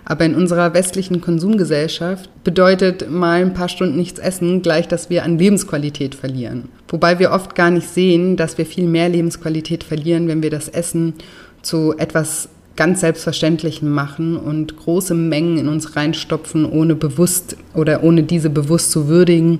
Aber 0.05 0.25
in 0.25 0.35
unserer 0.35 0.73
westlichen 0.73 1.21
Konsumgesellschaft 1.21 2.29
bedeutet 2.43 3.09
mal 3.09 3.41
ein 3.41 3.53
paar 3.53 3.69
Stunden 3.69 3.95
nichts 3.95 4.19
essen 4.19 4.61
gleich, 4.61 4.87
dass 4.87 5.09
wir 5.09 5.23
an 5.23 5.37
Lebensqualität 5.37 6.13
verlieren. 6.13 6.67
Wobei 6.89 7.19
wir 7.19 7.31
oft 7.31 7.55
gar 7.55 7.71
nicht 7.71 7.87
sehen, 7.87 8.35
dass 8.35 8.57
wir 8.57 8.65
viel 8.65 8.87
mehr 8.87 9.07
Lebensqualität 9.07 9.83
verlieren, 9.83 10.27
wenn 10.27 10.43
wir 10.43 10.49
das 10.49 10.67
Essen 10.67 11.13
zu 11.61 11.95
etwas 11.97 12.49
ganz 12.75 13.01
Selbstverständlichem 13.01 13.89
machen 13.89 14.35
und 14.35 14.75
große 14.75 15.13
Mengen 15.13 15.57
in 15.57 15.67
uns 15.67 15.95
reinstopfen, 15.95 16.65
ohne 16.65 16.95
bewusst 16.95 17.55
oder 17.73 18.03
ohne 18.03 18.23
diese 18.23 18.49
bewusst 18.49 18.91
zu 18.91 19.07
würdigen 19.07 19.59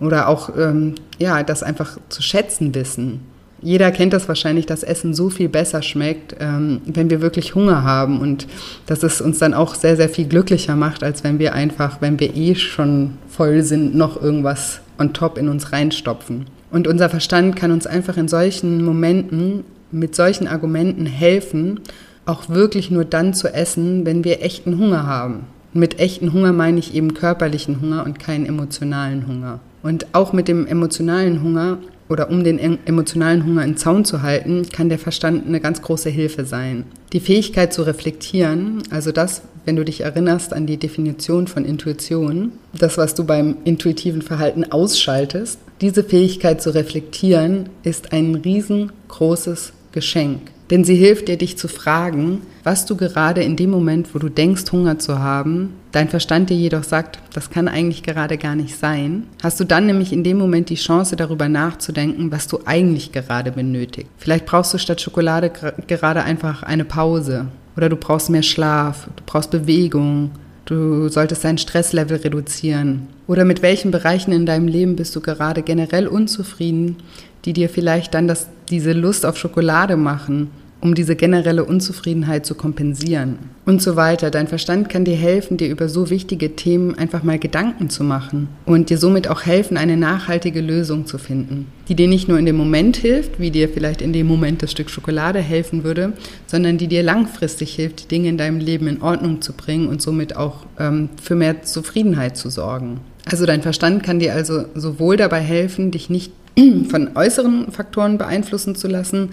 oder 0.00 0.28
auch 0.28 0.50
ähm, 0.56 0.94
ja, 1.18 1.42
das 1.42 1.62
einfach 1.62 1.98
zu 2.08 2.22
schätzen 2.22 2.74
wissen. 2.74 3.20
Jeder 3.62 3.90
kennt 3.90 4.14
das 4.14 4.26
wahrscheinlich, 4.26 4.64
dass 4.64 4.82
Essen 4.82 5.12
so 5.12 5.28
viel 5.28 5.50
besser 5.50 5.82
schmeckt, 5.82 6.34
ähm, 6.40 6.80
wenn 6.86 7.10
wir 7.10 7.20
wirklich 7.20 7.54
Hunger 7.54 7.84
haben 7.84 8.20
und 8.20 8.46
dass 8.86 9.02
es 9.02 9.20
uns 9.20 9.38
dann 9.38 9.52
auch 9.52 9.74
sehr, 9.74 9.96
sehr 9.96 10.08
viel 10.08 10.26
glücklicher 10.26 10.76
macht, 10.76 11.02
als 11.02 11.24
wenn 11.24 11.38
wir 11.38 11.52
einfach, 11.52 12.00
wenn 12.00 12.18
wir 12.18 12.34
eh 12.34 12.54
schon 12.54 13.18
voll 13.28 13.62
sind, 13.62 13.94
noch 13.94 14.20
irgendwas 14.20 14.80
on 14.98 15.12
top 15.12 15.36
in 15.36 15.48
uns 15.48 15.72
reinstopfen. 15.72 16.46
Und 16.70 16.86
unser 16.86 17.10
Verstand 17.10 17.56
kann 17.56 17.72
uns 17.72 17.86
einfach 17.86 18.16
in 18.16 18.28
solchen 18.28 18.82
Momenten 18.82 19.64
mit 19.90 20.14
solchen 20.14 20.46
Argumenten 20.46 21.04
helfen, 21.04 21.80
auch 22.24 22.48
wirklich 22.48 22.90
nur 22.90 23.04
dann 23.04 23.34
zu 23.34 23.52
essen, 23.52 24.06
wenn 24.06 24.24
wir 24.24 24.42
echten 24.42 24.78
Hunger 24.78 25.06
haben. 25.06 25.46
Mit 25.72 25.98
echten 25.98 26.32
Hunger 26.32 26.52
meine 26.52 26.78
ich 26.78 26.94
eben 26.94 27.14
körperlichen 27.14 27.80
Hunger 27.80 28.04
und 28.04 28.18
keinen 28.18 28.46
emotionalen 28.46 29.26
Hunger. 29.26 29.60
Und 29.82 30.06
auch 30.12 30.32
mit 30.32 30.48
dem 30.48 30.66
emotionalen 30.66 31.42
Hunger 31.42 31.78
oder 32.08 32.28
um 32.28 32.42
den 32.42 32.58
emotionalen 32.86 33.46
Hunger 33.46 33.64
in 33.64 33.76
Zaun 33.76 34.04
zu 34.04 34.20
halten, 34.22 34.68
kann 34.70 34.88
der 34.88 34.98
Verstand 34.98 35.46
eine 35.46 35.60
ganz 35.60 35.80
große 35.80 36.10
Hilfe 36.10 36.44
sein. 36.44 36.84
Die 37.12 37.20
Fähigkeit 37.20 37.72
zu 37.72 37.82
reflektieren, 37.82 38.82
also 38.90 39.12
das, 39.12 39.42
wenn 39.64 39.76
du 39.76 39.84
dich 39.84 40.00
erinnerst 40.00 40.52
an 40.52 40.66
die 40.66 40.76
Definition 40.76 41.46
von 41.46 41.64
Intuition, 41.64 42.52
das, 42.76 42.98
was 42.98 43.14
du 43.14 43.24
beim 43.24 43.58
intuitiven 43.64 44.22
Verhalten 44.22 44.64
ausschaltest, 44.64 45.60
diese 45.80 46.02
Fähigkeit 46.02 46.60
zu 46.60 46.74
reflektieren 46.74 47.68
ist 47.84 48.12
ein 48.12 48.34
riesengroßes 48.34 49.72
Geschenk. 49.92 50.40
Denn 50.70 50.84
sie 50.84 50.94
hilft 50.94 51.26
dir, 51.26 51.36
dich 51.36 51.58
zu 51.58 51.66
fragen, 51.66 52.42
was 52.62 52.86
du 52.86 52.96
gerade 52.96 53.42
in 53.42 53.56
dem 53.56 53.70
Moment, 53.70 54.14
wo 54.14 54.20
du 54.20 54.28
denkst, 54.28 54.70
Hunger 54.70 55.00
zu 55.00 55.18
haben, 55.18 55.74
dein 55.90 56.08
Verstand 56.08 56.48
dir 56.48 56.56
jedoch 56.56 56.84
sagt, 56.84 57.18
das 57.32 57.50
kann 57.50 57.66
eigentlich 57.66 58.04
gerade 58.04 58.38
gar 58.38 58.54
nicht 58.54 58.76
sein, 58.76 59.24
hast 59.42 59.58
du 59.58 59.64
dann 59.64 59.86
nämlich 59.86 60.12
in 60.12 60.22
dem 60.22 60.38
Moment 60.38 60.70
die 60.70 60.76
Chance 60.76 61.16
darüber 61.16 61.48
nachzudenken, 61.48 62.30
was 62.30 62.46
du 62.46 62.60
eigentlich 62.66 63.10
gerade 63.10 63.50
benötigst. 63.50 64.10
Vielleicht 64.16 64.46
brauchst 64.46 64.72
du 64.72 64.78
statt 64.78 65.00
Schokolade 65.00 65.50
gerade 65.88 66.22
einfach 66.22 66.62
eine 66.62 66.84
Pause 66.84 67.46
oder 67.76 67.88
du 67.88 67.96
brauchst 67.96 68.30
mehr 68.30 68.42
Schlaf, 68.42 69.08
du 69.16 69.22
brauchst 69.26 69.50
Bewegung, 69.50 70.30
Du 70.66 71.08
solltest 71.08 71.42
dein 71.42 71.58
Stresslevel 71.58 72.18
reduzieren. 72.18 73.08
Oder 73.26 73.44
mit 73.44 73.60
welchen 73.60 73.90
Bereichen 73.90 74.30
in 74.30 74.46
deinem 74.46 74.68
Leben 74.68 74.94
bist 74.94 75.16
du 75.16 75.20
gerade 75.20 75.62
generell 75.62 76.06
unzufrieden, 76.06 76.98
die 77.44 77.52
dir 77.52 77.68
vielleicht 77.68 78.14
dann 78.14 78.28
das, 78.28 78.46
diese 78.68 78.92
Lust 78.92 79.26
auf 79.26 79.36
Schokolade 79.36 79.96
machen 79.96 80.50
um 80.80 80.94
diese 80.94 81.16
generelle 81.16 81.64
Unzufriedenheit 81.64 82.46
zu 82.46 82.54
kompensieren 82.54 83.38
und 83.66 83.82
so 83.82 83.96
weiter. 83.96 84.30
Dein 84.30 84.48
Verstand 84.48 84.88
kann 84.88 85.04
dir 85.04 85.16
helfen, 85.16 85.56
dir 85.56 85.68
über 85.68 85.88
so 85.88 86.10
wichtige 86.10 86.56
Themen 86.56 86.96
einfach 86.96 87.22
mal 87.22 87.38
Gedanken 87.38 87.90
zu 87.90 88.02
machen 88.02 88.48
und 88.64 88.90
dir 88.90 88.98
somit 88.98 89.28
auch 89.28 89.44
helfen, 89.44 89.76
eine 89.76 89.96
nachhaltige 89.96 90.60
Lösung 90.60 91.06
zu 91.06 91.18
finden, 91.18 91.66
die 91.88 91.94
dir 91.94 92.08
nicht 92.08 92.28
nur 92.28 92.38
in 92.38 92.46
dem 92.46 92.56
Moment 92.56 92.96
hilft, 92.96 93.38
wie 93.38 93.50
dir 93.50 93.68
vielleicht 93.68 94.02
in 94.02 94.12
dem 94.12 94.26
Moment 94.26 94.62
das 94.62 94.72
Stück 94.72 94.90
Schokolade 94.90 95.40
helfen 95.40 95.84
würde, 95.84 96.14
sondern 96.46 96.78
die 96.78 96.88
dir 96.88 97.02
langfristig 97.02 97.74
hilft, 97.74 98.04
die 98.04 98.08
Dinge 98.08 98.28
in 98.28 98.38
deinem 98.38 98.58
Leben 98.58 98.86
in 98.86 99.02
Ordnung 99.02 99.42
zu 99.42 99.52
bringen 99.52 99.88
und 99.88 100.00
somit 100.00 100.36
auch 100.36 100.66
ähm, 100.78 101.10
für 101.22 101.34
mehr 101.34 101.62
Zufriedenheit 101.62 102.36
zu 102.36 102.48
sorgen. 102.48 103.00
Also 103.26 103.46
dein 103.46 103.62
Verstand 103.62 104.02
kann 104.02 104.18
dir 104.18 104.34
also 104.34 104.64
sowohl 104.74 105.16
dabei 105.16 105.40
helfen, 105.40 105.90
dich 105.90 106.08
nicht 106.08 106.32
von 106.88 107.10
äußeren 107.14 107.70
Faktoren 107.70 108.18
beeinflussen 108.18 108.74
zu 108.74 108.88
lassen, 108.88 109.30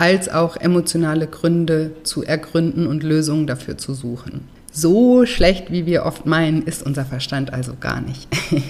als 0.00 0.30
auch 0.30 0.56
emotionale 0.56 1.26
Gründe 1.26 1.90
zu 2.04 2.24
ergründen 2.24 2.86
und 2.86 3.02
Lösungen 3.02 3.46
dafür 3.46 3.76
zu 3.76 3.92
suchen. 3.92 4.48
So 4.72 5.26
schlecht, 5.26 5.70
wie 5.70 5.84
wir 5.84 6.06
oft 6.06 6.24
meinen, 6.24 6.62
ist 6.62 6.84
unser 6.84 7.04
Verstand 7.04 7.52
also 7.52 7.74
gar 7.78 8.00
nicht. 8.00 8.26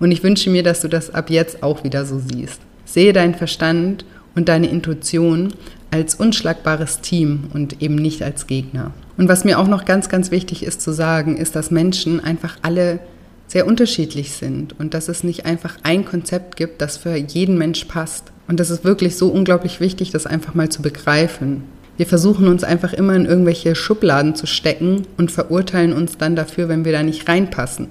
und 0.00 0.10
ich 0.10 0.24
wünsche 0.24 0.50
mir, 0.50 0.64
dass 0.64 0.80
du 0.80 0.88
das 0.88 1.14
ab 1.14 1.30
jetzt 1.30 1.62
auch 1.62 1.84
wieder 1.84 2.04
so 2.04 2.18
siehst. 2.18 2.60
Sehe 2.84 3.12
deinen 3.12 3.36
Verstand 3.36 4.04
und 4.34 4.48
deine 4.48 4.68
Intuition 4.68 5.54
als 5.92 6.16
unschlagbares 6.16 7.02
Team 7.02 7.44
und 7.54 7.80
eben 7.80 7.94
nicht 7.94 8.22
als 8.22 8.48
Gegner. 8.48 8.90
Und 9.16 9.28
was 9.28 9.44
mir 9.44 9.60
auch 9.60 9.68
noch 9.68 9.84
ganz, 9.84 10.08
ganz 10.08 10.32
wichtig 10.32 10.64
ist 10.64 10.80
zu 10.80 10.92
sagen, 10.92 11.36
ist, 11.36 11.54
dass 11.54 11.70
Menschen 11.70 12.18
einfach 12.18 12.56
alle 12.62 12.98
sehr 13.46 13.64
unterschiedlich 13.64 14.32
sind 14.32 14.78
und 14.80 14.92
dass 14.92 15.08
es 15.08 15.22
nicht 15.22 15.46
einfach 15.46 15.76
ein 15.84 16.04
Konzept 16.04 16.56
gibt, 16.56 16.82
das 16.82 16.96
für 16.96 17.14
jeden 17.14 17.58
Mensch 17.58 17.84
passt. 17.84 18.32
Und 18.48 18.58
das 18.58 18.70
ist 18.70 18.82
wirklich 18.82 19.16
so 19.16 19.28
unglaublich 19.28 19.78
wichtig, 19.78 20.10
das 20.10 20.26
einfach 20.26 20.54
mal 20.54 20.70
zu 20.70 20.82
begreifen. 20.82 21.64
Wir 21.98 22.06
versuchen 22.06 22.48
uns 22.48 22.64
einfach 22.64 22.92
immer 22.92 23.14
in 23.14 23.26
irgendwelche 23.26 23.74
Schubladen 23.74 24.34
zu 24.34 24.46
stecken 24.46 25.06
und 25.16 25.30
verurteilen 25.30 25.92
uns 25.92 26.16
dann 26.16 26.34
dafür, 26.34 26.68
wenn 26.68 26.84
wir 26.84 26.92
da 26.92 27.02
nicht 27.02 27.28
reinpassen. 27.28 27.88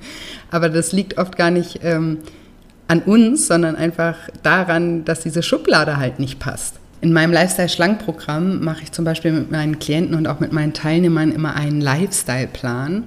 Aber 0.50 0.70
das 0.70 0.92
liegt 0.92 1.18
oft 1.18 1.36
gar 1.36 1.50
nicht 1.50 1.80
ähm, 1.82 2.18
an 2.86 3.02
uns, 3.02 3.46
sondern 3.46 3.76
einfach 3.76 4.16
daran, 4.42 5.04
dass 5.04 5.20
diese 5.20 5.42
Schublade 5.42 5.98
halt 5.98 6.18
nicht 6.18 6.38
passt. 6.38 6.76
In 7.00 7.12
meinem 7.12 7.32
Lifestyle-Schlank-Programm 7.32 8.64
mache 8.64 8.84
ich 8.84 8.92
zum 8.92 9.04
Beispiel 9.04 9.32
mit 9.32 9.50
meinen 9.50 9.78
Klienten 9.78 10.16
und 10.16 10.26
auch 10.26 10.40
mit 10.40 10.52
meinen 10.52 10.72
Teilnehmern 10.72 11.32
immer 11.32 11.54
einen 11.54 11.80
Lifestyle-Plan. 11.80 13.04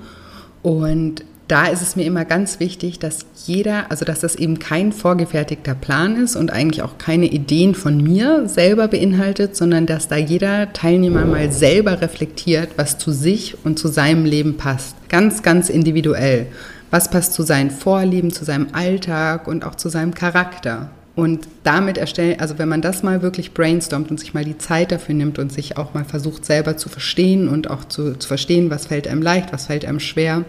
Und 0.61 1.23
da 1.51 1.65
ist 1.65 1.81
es 1.81 1.97
mir 1.97 2.05
immer 2.05 2.23
ganz 2.23 2.61
wichtig, 2.61 2.97
dass 2.97 3.25
jeder, 3.45 3.91
also 3.91 4.05
dass 4.05 4.21
das 4.21 4.35
eben 4.35 4.57
kein 4.57 4.93
vorgefertigter 4.93 5.75
Plan 5.75 6.15
ist 6.15 6.37
und 6.37 6.49
eigentlich 6.49 6.81
auch 6.81 6.97
keine 6.97 7.25
Ideen 7.25 7.75
von 7.75 8.01
mir 8.01 8.47
selber 8.47 8.87
beinhaltet, 8.87 9.57
sondern 9.57 9.85
dass 9.85 10.07
da 10.07 10.15
jeder 10.15 10.71
Teilnehmer 10.71 11.25
mal 11.25 11.51
selber 11.51 11.99
reflektiert, 11.99 12.69
was 12.77 12.97
zu 12.97 13.11
sich 13.11 13.57
und 13.65 13.77
zu 13.77 13.89
seinem 13.89 14.23
Leben 14.23 14.55
passt. 14.55 14.95
Ganz, 15.09 15.43
ganz 15.43 15.67
individuell. 15.67 16.47
Was 16.89 17.09
passt 17.09 17.33
zu 17.33 17.43
seinen 17.43 17.69
Vorlieben, 17.69 18.31
zu 18.31 18.45
seinem 18.45 18.67
Alltag 18.71 19.45
und 19.45 19.65
auch 19.65 19.75
zu 19.75 19.89
seinem 19.89 20.13
Charakter. 20.13 20.89
Und 21.15 21.49
damit 21.65 21.97
erstellen, 21.97 22.39
also 22.39 22.59
wenn 22.59 22.69
man 22.69 22.81
das 22.81 23.03
mal 23.03 23.21
wirklich 23.21 23.53
brainstormt 23.53 24.09
und 24.09 24.21
sich 24.21 24.33
mal 24.33 24.45
die 24.45 24.57
Zeit 24.57 24.93
dafür 24.93 25.15
nimmt 25.15 25.37
und 25.37 25.51
sich 25.51 25.75
auch 25.75 25.93
mal 25.93 26.05
versucht 26.05 26.45
selber 26.45 26.77
zu 26.77 26.87
verstehen 26.87 27.49
und 27.49 27.69
auch 27.69 27.83
zu, 27.83 28.17
zu 28.17 28.29
verstehen, 28.29 28.69
was 28.69 28.85
fällt 28.85 29.09
einem 29.09 29.21
leicht, 29.21 29.51
was 29.51 29.65
fällt 29.65 29.83
einem 29.83 29.99
schwer 29.99 30.45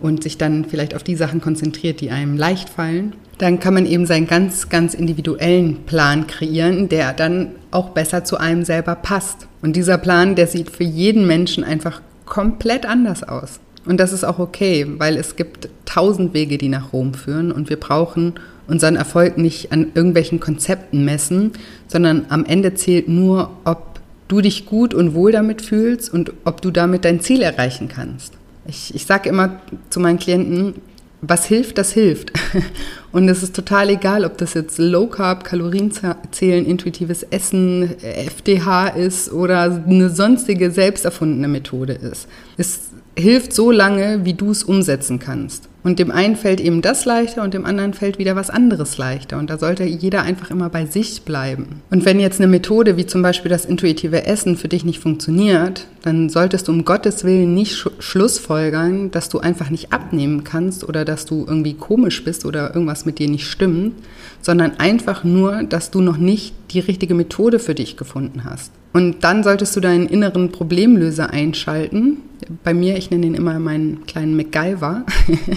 und 0.00 0.22
sich 0.22 0.38
dann 0.38 0.64
vielleicht 0.64 0.94
auf 0.94 1.02
die 1.02 1.16
Sachen 1.16 1.40
konzentriert, 1.40 2.00
die 2.00 2.10
einem 2.10 2.36
leicht 2.36 2.68
fallen, 2.68 3.14
dann 3.38 3.60
kann 3.60 3.74
man 3.74 3.86
eben 3.86 4.06
seinen 4.06 4.26
ganz, 4.26 4.68
ganz 4.68 4.94
individuellen 4.94 5.84
Plan 5.86 6.26
kreieren, 6.26 6.88
der 6.88 7.12
dann 7.12 7.52
auch 7.70 7.90
besser 7.90 8.24
zu 8.24 8.36
einem 8.36 8.64
selber 8.64 8.94
passt. 8.96 9.46
Und 9.62 9.76
dieser 9.76 9.98
Plan, 9.98 10.34
der 10.34 10.46
sieht 10.46 10.70
für 10.70 10.84
jeden 10.84 11.26
Menschen 11.26 11.64
einfach 11.64 12.00
komplett 12.26 12.86
anders 12.86 13.22
aus. 13.22 13.60
Und 13.86 13.98
das 13.98 14.12
ist 14.12 14.24
auch 14.24 14.38
okay, 14.38 14.86
weil 14.98 15.16
es 15.16 15.36
gibt 15.36 15.68
tausend 15.86 16.34
Wege, 16.34 16.58
die 16.58 16.68
nach 16.68 16.92
Rom 16.92 17.14
führen 17.14 17.50
und 17.50 17.70
wir 17.70 17.78
brauchen 17.78 18.34
unseren 18.66 18.96
Erfolg 18.96 19.38
nicht 19.38 19.72
an 19.72 19.92
irgendwelchen 19.94 20.40
Konzepten 20.40 21.04
messen, 21.04 21.52
sondern 21.86 22.26
am 22.28 22.44
Ende 22.44 22.74
zählt 22.74 23.08
nur, 23.08 23.50
ob 23.64 24.00
du 24.28 24.42
dich 24.42 24.66
gut 24.66 24.92
und 24.92 25.14
wohl 25.14 25.32
damit 25.32 25.62
fühlst 25.62 26.12
und 26.12 26.32
ob 26.44 26.60
du 26.60 26.70
damit 26.70 27.06
dein 27.06 27.20
Ziel 27.20 27.40
erreichen 27.40 27.88
kannst. 27.88 28.34
Ich, 28.68 28.94
ich 28.94 29.06
sage 29.06 29.28
immer 29.28 29.60
zu 29.90 29.98
meinen 29.98 30.18
Klienten, 30.18 30.74
was 31.20 31.46
hilft, 31.46 31.78
das 31.78 31.92
hilft. 31.92 32.32
Und 33.12 33.28
es 33.28 33.42
ist 33.42 33.56
total 33.56 33.90
egal, 33.90 34.24
ob 34.24 34.38
das 34.38 34.54
jetzt 34.54 34.78
Low 34.78 35.06
Carb, 35.06 35.42
Kalorienzählen, 35.42 36.64
intuitives 36.64 37.24
Essen, 37.24 37.98
FDH 38.00 38.88
ist 38.88 39.32
oder 39.32 39.82
eine 39.84 40.10
sonstige 40.10 40.70
selbst 40.70 41.04
erfundene 41.04 41.48
Methode 41.48 41.94
ist. 41.94 42.28
Es 42.56 42.90
hilft 43.18 43.52
so 43.52 43.72
lange, 43.72 44.24
wie 44.24 44.34
du 44.34 44.50
es 44.50 44.62
umsetzen 44.62 45.18
kannst. 45.18 45.67
Und 45.84 45.98
dem 45.98 46.10
einen 46.10 46.34
fällt 46.34 46.60
eben 46.60 46.82
das 46.82 47.04
leichter 47.04 47.42
und 47.42 47.54
dem 47.54 47.64
anderen 47.64 47.94
fällt 47.94 48.18
wieder 48.18 48.34
was 48.34 48.50
anderes 48.50 48.98
leichter. 48.98 49.38
Und 49.38 49.48
da 49.48 49.58
sollte 49.58 49.84
jeder 49.84 50.22
einfach 50.22 50.50
immer 50.50 50.68
bei 50.68 50.86
sich 50.86 51.22
bleiben. 51.22 51.82
Und 51.90 52.04
wenn 52.04 52.18
jetzt 52.18 52.40
eine 52.40 52.48
Methode 52.48 52.96
wie 52.96 53.06
zum 53.06 53.22
Beispiel 53.22 53.48
das 53.48 53.64
intuitive 53.64 54.26
Essen 54.26 54.56
für 54.56 54.68
dich 54.68 54.84
nicht 54.84 54.98
funktioniert, 54.98 55.86
dann 56.02 56.28
solltest 56.28 56.66
du 56.66 56.72
um 56.72 56.84
Gottes 56.84 57.22
Willen 57.24 57.54
nicht 57.54 57.76
sch 57.76 57.88
schlussfolgern, 58.00 59.10
dass 59.12 59.28
du 59.28 59.38
einfach 59.38 59.70
nicht 59.70 59.92
abnehmen 59.92 60.42
kannst 60.42 60.88
oder 60.88 61.04
dass 61.04 61.26
du 61.26 61.44
irgendwie 61.46 61.74
komisch 61.74 62.24
bist 62.24 62.44
oder 62.44 62.74
irgendwas 62.74 63.06
mit 63.06 63.18
dir 63.18 63.28
nicht 63.28 63.46
stimmt, 63.46 63.94
sondern 64.42 64.78
einfach 64.78 65.22
nur, 65.22 65.62
dass 65.62 65.90
du 65.90 66.00
noch 66.00 66.16
nicht 66.16 66.54
die 66.70 66.80
richtige 66.80 67.14
Methode 67.14 67.58
für 67.58 67.74
dich 67.74 67.96
gefunden 67.96 68.44
hast. 68.44 68.72
Und 68.92 69.22
dann 69.22 69.44
solltest 69.44 69.76
du 69.76 69.80
deinen 69.80 70.06
inneren 70.06 70.50
Problemlöser 70.50 71.30
einschalten. 71.30 72.18
Bei 72.64 72.72
mir, 72.72 72.96
ich 72.96 73.10
nenne 73.10 73.26
ihn 73.26 73.34
immer 73.34 73.58
meinen 73.58 74.06
kleinen 74.06 74.36
MacGyver. 74.36 75.04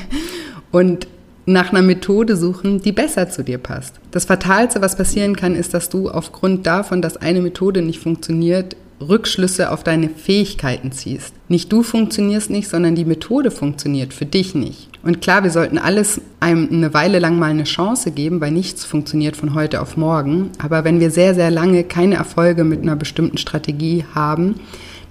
und 0.72 1.08
nach 1.46 1.72
einer 1.72 1.82
Methode 1.82 2.36
suchen, 2.36 2.82
die 2.82 2.92
besser 2.92 3.30
zu 3.30 3.44
dir 3.44 3.58
passt. 3.58 3.96
Das 4.12 4.26
Fatalste, 4.26 4.82
was 4.82 4.96
passieren 4.96 5.36
kann, 5.36 5.56
ist, 5.56 5.74
dass 5.74 5.90
du 5.90 6.10
aufgrund 6.10 6.68
davon, 6.68 7.02
dass 7.02 7.18
eine 7.18 7.42
Methode 7.42 7.82
nicht 7.82 8.00
funktioniert, 8.00 8.76
Rückschlüsse 9.02 9.72
auf 9.72 9.84
deine 9.84 10.10
Fähigkeiten 10.10 10.92
ziehst. 10.92 11.34
Nicht 11.48 11.72
du 11.72 11.84
funktionierst 11.84 12.50
nicht, 12.50 12.70
sondern 12.70 12.96
die 12.96 13.06
Methode 13.06 13.52
funktioniert 13.52 14.14
für 14.14 14.26
dich 14.26 14.56
nicht. 14.56 14.90
Und 15.04 15.22
klar, 15.22 15.44
wir 15.44 15.50
sollten 15.50 15.78
alles 15.78 16.22
einem 16.40 16.70
eine 16.72 16.94
Weile 16.94 17.20
lang 17.20 17.40
mal 17.40 17.50
eine 17.50 17.64
Chance 17.64 18.12
geben, 18.12 18.40
weil 18.40 18.52
nichts 18.52 18.86
funktioniert 18.86 19.36
von 19.36 19.56
heute 19.56 19.82
auf 19.82 19.98
morgen. 19.98 20.52
Aber 20.60 20.84
wenn 20.84 21.00
wir 21.00 21.10
sehr, 21.10 21.34
sehr 21.34 21.50
lange 21.50 21.84
keine 21.84 22.16
Erfolge 22.16 22.64
mit 22.64 22.82
einer 22.82 22.96
bestimmten 22.96 23.38
Strategie 23.38 24.06
haben, 24.14 24.56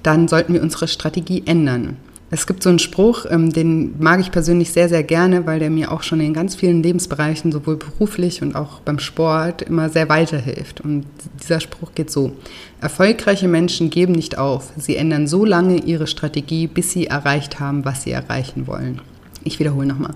dann 0.03 0.29
sollten 0.29 0.55
wir 0.55 0.62
unsere 0.62 0.88
Strategie 0.88 1.42
ändern. 1.44 1.96
Es 2.32 2.46
gibt 2.46 2.62
so 2.62 2.68
einen 2.68 2.78
Spruch, 2.78 3.26
ähm, 3.28 3.52
den 3.52 4.00
mag 4.00 4.20
ich 4.20 4.30
persönlich 4.30 4.70
sehr, 4.70 4.88
sehr 4.88 5.02
gerne, 5.02 5.46
weil 5.46 5.58
der 5.58 5.68
mir 5.68 5.90
auch 5.90 6.04
schon 6.04 6.20
in 6.20 6.32
ganz 6.32 6.54
vielen 6.54 6.80
Lebensbereichen, 6.80 7.50
sowohl 7.50 7.76
beruflich 7.76 8.40
und 8.40 8.54
auch 8.54 8.80
beim 8.80 9.00
Sport, 9.00 9.62
immer 9.62 9.88
sehr 9.88 10.08
weiterhilft. 10.08 10.80
Und 10.80 11.06
dieser 11.42 11.58
Spruch 11.60 11.92
geht 11.94 12.10
so. 12.10 12.32
Erfolgreiche 12.80 13.48
Menschen 13.48 13.90
geben 13.90 14.12
nicht 14.12 14.38
auf. 14.38 14.72
Sie 14.76 14.96
ändern 14.96 15.26
so 15.26 15.44
lange 15.44 15.78
ihre 15.78 16.06
Strategie, 16.06 16.68
bis 16.68 16.92
sie 16.92 17.08
erreicht 17.08 17.58
haben, 17.58 17.84
was 17.84 18.04
sie 18.04 18.12
erreichen 18.12 18.68
wollen. 18.68 19.00
Ich 19.42 19.58
wiederhole 19.58 19.88
nochmal. 19.88 20.14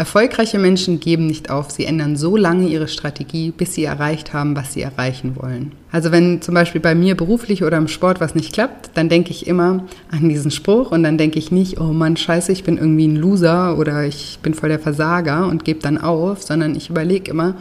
Erfolgreiche 0.00 0.58
Menschen 0.58 0.98
geben 0.98 1.26
nicht 1.26 1.50
auf, 1.50 1.70
sie 1.70 1.84
ändern 1.84 2.16
so 2.16 2.34
lange 2.34 2.66
ihre 2.66 2.88
Strategie, 2.88 3.50
bis 3.50 3.74
sie 3.74 3.84
erreicht 3.84 4.32
haben, 4.32 4.56
was 4.56 4.72
sie 4.72 4.80
erreichen 4.80 5.36
wollen. 5.36 5.72
Also 5.92 6.10
wenn 6.10 6.40
zum 6.40 6.54
Beispiel 6.54 6.80
bei 6.80 6.94
mir 6.94 7.14
beruflich 7.14 7.64
oder 7.64 7.76
im 7.76 7.86
Sport 7.86 8.18
was 8.18 8.34
nicht 8.34 8.54
klappt, 8.54 8.92
dann 8.94 9.10
denke 9.10 9.30
ich 9.30 9.46
immer 9.46 9.84
an 10.10 10.26
diesen 10.30 10.50
Spruch 10.50 10.90
und 10.90 11.02
dann 11.02 11.18
denke 11.18 11.38
ich 11.38 11.52
nicht, 11.52 11.78
oh 11.78 11.92
Mann, 11.92 12.16
scheiße, 12.16 12.50
ich 12.50 12.64
bin 12.64 12.78
irgendwie 12.78 13.08
ein 13.08 13.16
Loser 13.16 13.76
oder 13.76 14.06
ich 14.06 14.38
bin 14.42 14.54
voll 14.54 14.70
der 14.70 14.78
Versager 14.78 15.46
und 15.46 15.66
gebe 15.66 15.80
dann 15.80 15.98
auf, 15.98 16.42
sondern 16.42 16.74
ich 16.74 16.88
überlege 16.88 17.30
immer, 17.30 17.56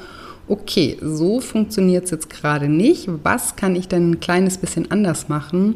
okay, 0.47 0.97
so 1.02 1.41
funktioniert 1.41 2.06
es 2.06 2.12
jetzt 2.12 2.30
gerade 2.30 2.69
nicht, 2.69 3.10
was 3.21 3.58
kann 3.58 3.75
ich 3.75 3.89
denn 3.89 4.12
ein 4.12 4.19
kleines 4.21 4.60
bisschen 4.60 4.89
anders 4.91 5.28
machen, 5.28 5.75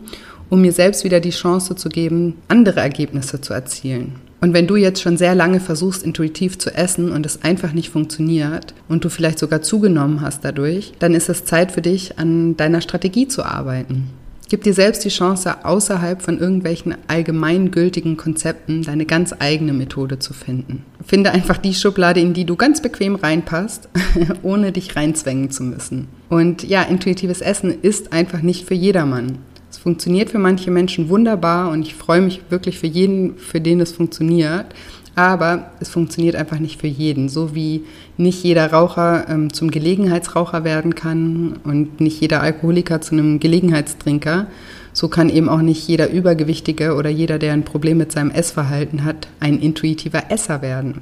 um 0.50 0.62
mir 0.62 0.72
selbst 0.72 1.04
wieder 1.04 1.20
die 1.20 1.32
Chance 1.32 1.76
zu 1.76 1.90
geben, 1.90 2.36
andere 2.48 2.80
Ergebnisse 2.80 3.42
zu 3.42 3.54
erzielen. 3.54 4.16
Und 4.44 4.52
wenn 4.54 4.68
du 4.68 4.76
jetzt 4.76 5.02
schon 5.02 5.16
sehr 5.16 5.36
lange 5.36 5.62
versuchst, 5.62 6.04
intuitiv 6.04 6.58
zu 6.58 6.70
essen 6.76 7.14
und 7.14 7.26
es 7.26 7.44
einfach 7.44 7.72
nicht 7.72 7.90
funktioniert 7.90 8.74
und 8.90 9.06
du 9.06 9.10
vielleicht 9.10 9.40
sogar 9.40 9.62
zugenommen 9.62 10.20
hast 10.20 10.44
dadurch, 10.44 10.92
dann 11.00 11.14
ist 11.14 11.30
es 11.30 11.46
Zeit 11.46 11.72
für 11.72 11.82
dich, 11.82 12.20
an 12.20 12.58
deiner 12.58 12.82
Strategie 12.82 13.30
zu 13.30 13.46
arbeiten. 13.46 14.10
Gib 14.50 14.64
dir 14.64 14.74
selbst 14.74 15.06
die 15.06 15.10
Chance, 15.10 15.64
außerhalb 15.64 16.22
von 16.22 16.40
irgendwelchen 16.40 16.94
allgemeingültigen 17.08 18.18
Konzepten 18.18 18.82
deine 18.82 19.06
ganz 19.06 19.34
eigene 19.40 19.72
Methode 19.72 20.20
zu 20.20 20.34
finden. 20.34 20.84
Finde 21.06 21.32
einfach 21.32 21.58
die 21.58 21.74
Schublade, 21.74 22.20
in 22.20 22.34
die 22.34 22.44
du 22.44 22.58
ganz 22.58 22.82
bequem 22.82 23.16
reinpasst, 23.16 23.88
ohne 24.44 24.74
dich 24.74 24.94
reinzwängen 24.94 25.52
zu 25.52 25.64
müssen. 25.64 26.10
Und 26.28 26.66
ja, 26.66 26.82
intuitives 26.82 27.40
Essen 27.40 27.74
ist 27.82 28.12
einfach 28.12 28.42
nicht 28.42 28.68
für 28.68 28.76
jedermann 28.76 29.38
funktioniert 29.84 30.30
für 30.30 30.40
manche 30.40 30.72
Menschen 30.72 31.10
wunderbar 31.10 31.70
und 31.70 31.82
ich 31.82 31.94
freue 31.94 32.22
mich 32.22 32.42
wirklich 32.50 32.80
für 32.80 32.88
jeden, 32.88 33.38
für 33.38 33.60
den 33.60 33.82
es 33.82 33.92
funktioniert. 33.92 34.68
Aber 35.16 35.72
es 35.80 35.90
funktioniert 35.90 36.36
einfach 36.36 36.58
nicht 36.58 36.80
für 36.82 36.88
jeden. 36.88 37.30
So 37.30 37.54
wie 37.54 37.84
nicht 38.18 38.44
jeder 38.44 38.72
Raucher 38.72 39.26
ähm, 39.30 39.54
zum 39.54 39.70
Gelegenheitsraucher 39.70 40.64
werden 40.64 40.96
kann 40.96 41.60
und 41.66 42.00
nicht 42.00 42.20
jeder 42.20 42.42
Alkoholiker 42.42 43.02
zu 43.02 43.14
einem 43.14 43.40
Gelegenheitstrinker, 43.40 44.48
so 44.94 45.10
kann 45.10 45.30
eben 45.30 45.50
auch 45.50 45.62
nicht 45.62 45.88
jeder 45.88 46.10
Übergewichtige 46.10 46.96
oder 46.96 47.10
jeder, 47.10 47.38
der 47.38 47.54
ein 47.54 47.64
Problem 47.64 47.98
mit 47.98 48.12
seinem 48.12 48.32
Essverhalten 48.32 49.04
hat, 49.04 49.28
ein 49.40 49.60
intuitiver 49.60 50.32
Esser 50.32 50.62
werden. 50.62 51.02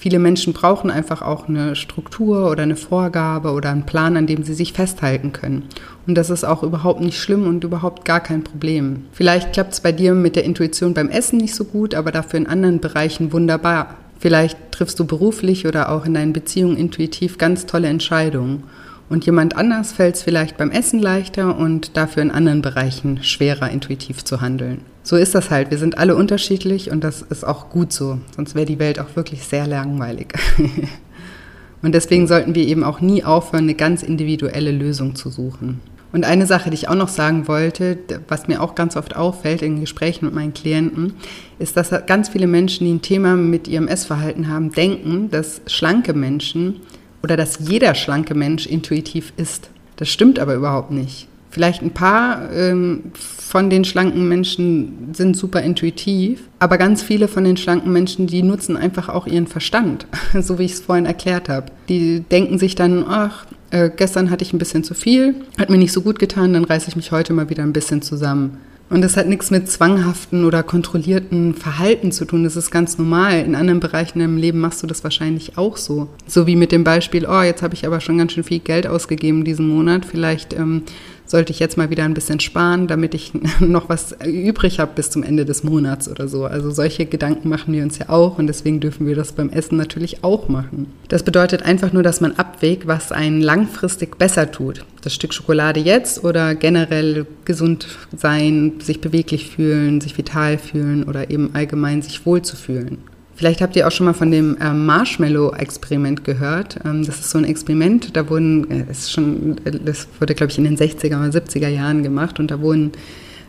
Viele 0.00 0.18
Menschen 0.18 0.54
brauchen 0.54 0.90
einfach 0.90 1.20
auch 1.20 1.46
eine 1.46 1.76
Struktur 1.76 2.50
oder 2.50 2.62
eine 2.62 2.76
Vorgabe 2.76 3.52
oder 3.52 3.68
einen 3.68 3.84
Plan, 3.84 4.16
an 4.16 4.26
dem 4.26 4.44
sie 4.44 4.54
sich 4.54 4.72
festhalten 4.72 5.34
können. 5.34 5.64
Und 6.06 6.14
das 6.14 6.30
ist 6.30 6.42
auch 6.42 6.62
überhaupt 6.62 7.02
nicht 7.02 7.20
schlimm 7.20 7.46
und 7.46 7.64
überhaupt 7.64 8.06
gar 8.06 8.20
kein 8.20 8.42
Problem. 8.42 9.04
Vielleicht 9.12 9.52
klappt 9.52 9.74
es 9.74 9.80
bei 9.80 9.92
dir 9.92 10.14
mit 10.14 10.36
der 10.36 10.44
Intuition 10.44 10.94
beim 10.94 11.10
Essen 11.10 11.36
nicht 11.36 11.54
so 11.54 11.64
gut, 11.66 11.94
aber 11.94 12.12
dafür 12.12 12.38
in 12.38 12.46
anderen 12.46 12.80
Bereichen 12.80 13.34
wunderbar. 13.34 13.94
Vielleicht 14.18 14.56
triffst 14.70 14.98
du 14.98 15.04
beruflich 15.04 15.66
oder 15.66 15.92
auch 15.92 16.06
in 16.06 16.14
deinen 16.14 16.32
Beziehungen 16.32 16.78
intuitiv 16.78 17.36
ganz 17.36 17.66
tolle 17.66 17.88
Entscheidungen. 17.88 18.62
Und 19.10 19.26
jemand 19.26 19.54
anders 19.54 19.92
fällt 19.92 20.14
es 20.14 20.22
vielleicht 20.22 20.56
beim 20.56 20.70
Essen 20.70 21.00
leichter 21.00 21.58
und 21.58 21.98
dafür 21.98 22.22
in 22.22 22.30
anderen 22.30 22.62
Bereichen 22.62 23.22
schwerer, 23.22 23.68
intuitiv 23.68 24.24
zu 24.24 24.40
handeln. 24.40 24.80
So 25.10 25.16
ist 25.16 25.34
das 25.34 25.50
halt. 25.50 25.72
Wir 25.72 25.78
sind 25.78 25.98
alle 25.98 26.14
unterschiedlich 26.14 26.92
und 26.92 27.02
das 27.02 27.20
ist 27.20 27.44
auch 27.44 27.68
gut 27.68 27.92
so. 27.92 28.20
Sonst 28.36 28.54
wäre 28.54 28.64
die 28.64 28.78
Welt 28.78 29.00
auch 29.00 29.16
wirklich 29.16 29.42
sehr 29.42 29.66
langweilig. 29.66 30.34
und 31.82 31.96
deswegen 31.96 32.28
sollten 32.28 32.54
wir 32.54 32.64
eben 32.64 32.84
auch 32.84 33.00
nie 33.00 33.24
aufhören, 33.24 33.64
eine 33.64 33.74
ganz 33.74 34.04
individuelle 34.04 34.70
Lösung 34.70 35.16
zu 35.16 35.28
suchen. 35.28 35.80
Und 36.12 36.24
eine 36.24 36.46
Sache, 36.46 36.70
die 36.70 36.76
ich 36.76 36.88
auch 36.88 36.94
noch 36.94 37.08
sagen 37.08 37.48
wollte, 37.48 37.98
was 38.28 38.46
mir 38.46 38.62
auch 38.62 38.76
ganz 38.76 38.94
oft 38.94 39.16
auffällt 39.16 39.62
in 39.62 39.80
Gesprächen 39.80 40.26
mit 40.26 40.34
meinen 40.36 40.54
Klienten, 40.54 41.14
ist, 41.58 41.76
dass 41.76 41.90
ganz 42.06 42.28
viele 42.28 42.46
Menschen, 42.46 42.86
die 42.86 42.92
ein 42.92 43.02
Thema 43.02 43.34
mit 43.34 43.66
ihrem 43.66 43.88
Essverhalten 43.88 44.46
haben, 44.46 44.70
denken, 44.70 45.28
dass 45.28 45.60
schlanke 45.66 46.14
Menschen 46.14 46.82
oder 47.24 47.36
dass 47.36 47.58
jeder 47.58 47.96
schlanke 47.96 48.36
Mensch 48.36 48.64
intuitiv 48.64 49.32
ist. 49.36 49.70
Das 49.96 50.08
stimmt 50.08 50.38
aber 50.38 50.54
überhaupt 50.54 50.92
nicht. 50.92 51.26
Vielleicht 51.50 51.82
ein 51.82 51.90
paar 51.90 52.52
ähm, 52.52 53.10
von 53.14 53.68
den 53.68 53.84
schlanken 53.84 54.28
Menschen 54.28 55.12
sind 55.12 55.36
super 55.36 55.60
intuitiv, 55.62 56.42
aber 56.60 56.78
ganz 56.78 57.02
viele 57.02 57.26
von 57.26 57.42
den 57.42 57.56
schlanken 57.56 57.92
Menschen, 57.92 58.28
die 58.28 58.44
nutzen 58.44 58.76
einfach 58.76 59.08
auch 59.08 59.26
ihren 59.26 59.48
Verstand, 59.48 60.06
so 60.40 60.58
wie 60.60 60.64
ich 60.64 60.74
es 60.74 60.80
vorhin 60.80 61.06
erklärt 61.06 61.48
habe. 61.48 61.66
Die 61.88 62.20
denken 62.20 62.58
sich 62.58 62.76
dann, 62.76 63.04
ach, 63.06 63.46
äh, 63.72 63.90
gestern 63.94 64.30
hatte 64.30 64.44
ich 64.44 64.52
ein 64.52 64.58
bisschen 64.58 64.84
zu 64.84 64.94
viel, 64.94 65.34
hat 65.58 65.70
mir 65.70 65.78
nicht 65.78 65.92
so 65.92 66.02
gut 66.02 66.20
getan, 66.20 66.52
dann 66.52 66.64
reiße 66.64 66.88
ich 66.88 66.96
mich 66.96 67.10
heute 67.10 67.32
mal 67.32 67.50
wieder 67.50 67.64
ein 67.64 67.72
bisschen 67.72 68.02
zusammen. 68.02 68.58
Und 68.90 69.02
das 69.02 69.16
hat 69.16 69.28
nichts 69.28 69.52
mit 69.52 69.70
zwanghaften 69.70 70.44
oder 70.44 70.64
kontrollierten 70.64 71.54
Verhalten 71.54 72.10
zu 72.10 72.24
tun. 72.24 72.42
Das 72.42 72.56
ist 72.56 72.72
ganz 72.72 72.98
normal. 72.98 73.38
In 73.44 73.54
anderen 73.54 73.78
Bereichen 73.78 74.20
im 74.20 74.36
Leben 74.36 74.58
machst 74.58 74.82
du 74.82 74.88
das 74.88 75.04
wahrscheinlich 75.04 75.56
auch 75.56 75.76
so. 75.76 76.08
So 76.26 76.48
wie 76.48 76.56
mit 76.56 76.72
dem 76.72 76.82
Beispiel, 76.82 77.24
oh, 77.24 77.40
jetzt 77.40 77.62
habe 77.62 77.74
ich 77.74 77.86
aber 77.86 78.00
schon 78.00 78.18
ganz 78.18 78.32
schön 78.32 78.42
viel 78.42 78.58
Geld 78.58 78.88
ausgegeben 78.88 79.44
diesen 79.44 79.68
Monat. 79.68 80.04
Vielleicht 80.04 80.54
ähm, 80.54 80.82
sollte 81.30 81.52
ich 81.52 81.60
jetzt 81.60 81.76
mal 81.76 81.90
wieder 81.90 82.02
ein 82.02 82.14
bisschen 82.14 82.40
sparen, 82.40 82.88
damit 82.88 83.14
ich 83.14 83.32
noch 83.60 83.88
was 83.88 84.16
übrig 84.24 84.80
habe 84.80 84.90
bis 84.96 85.10
zum 85.10 85.22
Ende 85.22 85.44
des 85.44 85.62
Monats 85.62 86.08
oder 86.08 86.26
so. 86.26 86.44
Also 86.44 86.72
solche 86.72 87.06
Gedanken 87.06 87.48
machen 87.48 87.72
wir 87.72 87.84
uns 87.84 87.98
ja 87.98 88.08
auch 88.08 88.38
und 88.38 88.48
deswegen 88.48 88.80
dürfen 88.80 89.06
wir 89.06 89.14
das 89.14 89.30
beim 89.32 89.48
Essen 89.48 89.76
natürlich 89.76 90.24
auch 90.24 90.48
machen. 90.48 90.92
Das 91.06 91.22
bedeutet 91.22 91.62
einfach 91.62 91.92
nur, 91.92 92.02
dass 92.02 92.20
man 92.20 92.32
abwägt, 92.32 92.88
was 92.88 93.12
einen 93.12 93.40
langfristig 93.40 94.18
besser 94.18 94.50
tut. 94.50 94.84
Das 95.02 95.14
Stück 95.14 95.32
Schokolade 95.32 95.78
jetzt 95.78 96.24
oder 96.24 96.56
generell 96.56 97.26
gesund 97.44 97.86
sein, 98.16 98.74
sich 98.82 99.00
beweglich 99.00 99.48
fühlen, 99.48 100.00
sich 100.00 100.18
vital 100.18 100.58
fühlen 100.58 101.04
oder 101.04 101.30
eben 101.30 101.50
allgemein 101.54 102.02
sich 102.02 102.26
wohl 102.26 102.42
zu 102.42 102.56
fühlen. 102.56 102.98
Vielleicht 103.40 103.62
habt 103.62 103.74
ihr 103.74 103.88
auch 103.88 103.90
schon 103.90 104.04
mal 104.04 104.12
von 104.12 104.30
dem 104.30 104.58
ähm, 104.60 104.84
Marshmallow-Experiment 104.84 106.24
gehört. 106.24 106.76
Ähm, 106.84 107.06
das 107.06 107.20
ist 107.20 107.30
so 107.30 107.38
ein 107.38 107.44
Experiment, 107.44 108.14
da 108.14 108.28
wurden, 108.28 108.70
äh, 108.70 108.84
ist 108.90 109.10
schon, 109.10 109.56
das 109.82 110.06
wurde, 110.18 110.34
glaube 110.34 110.52
ich, 110.52 110.58
in 110.58 110.64
den 110.64 110.76
60er 110.76 111.18
oder 111.18 111.30
70er 111.30 111.68
Jahren 111.68 112.02
gemacht 112.02 112.38
und 112.38 112.50
da 112.50 112.60
wurden 112.60 112.92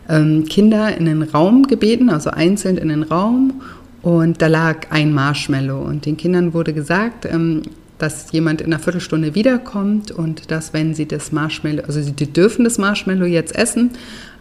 ähm, 0.08 0.46
Kinder 0.46 0.96
in 0.96 1.04
den 1.04 1.22
Raum 1.22 1.66
gebeten, 1.66 2.08
also 2.08 2.30
einzeln 2.30 2.78
in 2.78 2.88
den 2.88 3.02
Raum 3.02 3.60
und 4.00 4.40
da 4.40 4.46
lag 4.46 4.86
ein 4.88 5.12
Marshmallow 5.12 5.82
und 5.82 6.06
den 6.06 6.16
Kindern 6.16 6.54
wurde 6.54 6.72
gesagt, 6.72 7.26
ähm, 7.26 7.60
dass 7.98 8.32
jemand 8.32 8.62
in 8.62 8.72
einer 8.72 8.82
Viertelstunde 8.82 9.34
wiederkommt 9.34 10.10
und 10.10 10.50
dass, 10.50 10.72
wenn 10.72 10.94
sie 10.94 11.04
das 11.04 11.32
Marshmallow, 11.32 11.82
also 11.82 12.00
sie 12.00 12.12
dürfen 12.14 12.64
das 12.64 12.78
Marshmallow 12.78 13.26
jetzt 13.26 13.54
essen, 13.54 13.90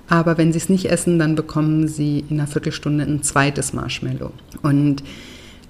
aber 0.08 0.38
wenn 0.38 0.54
sie 0.54 0.60
es 0.60 0.70
nicht 0.70 0.86
essen, 0.86 1.20
dann 1.20 1.36
bekommen 1.36 1.90
sie 1.90 2.24
in 2.30 2.40
einer 2.40 2.48
Viertelstunde 2.48 3.04
ein 3.04 3.22
zweites 3.22 3.74
Marshmallow. 3.74 4.32
Und 4.62 5.04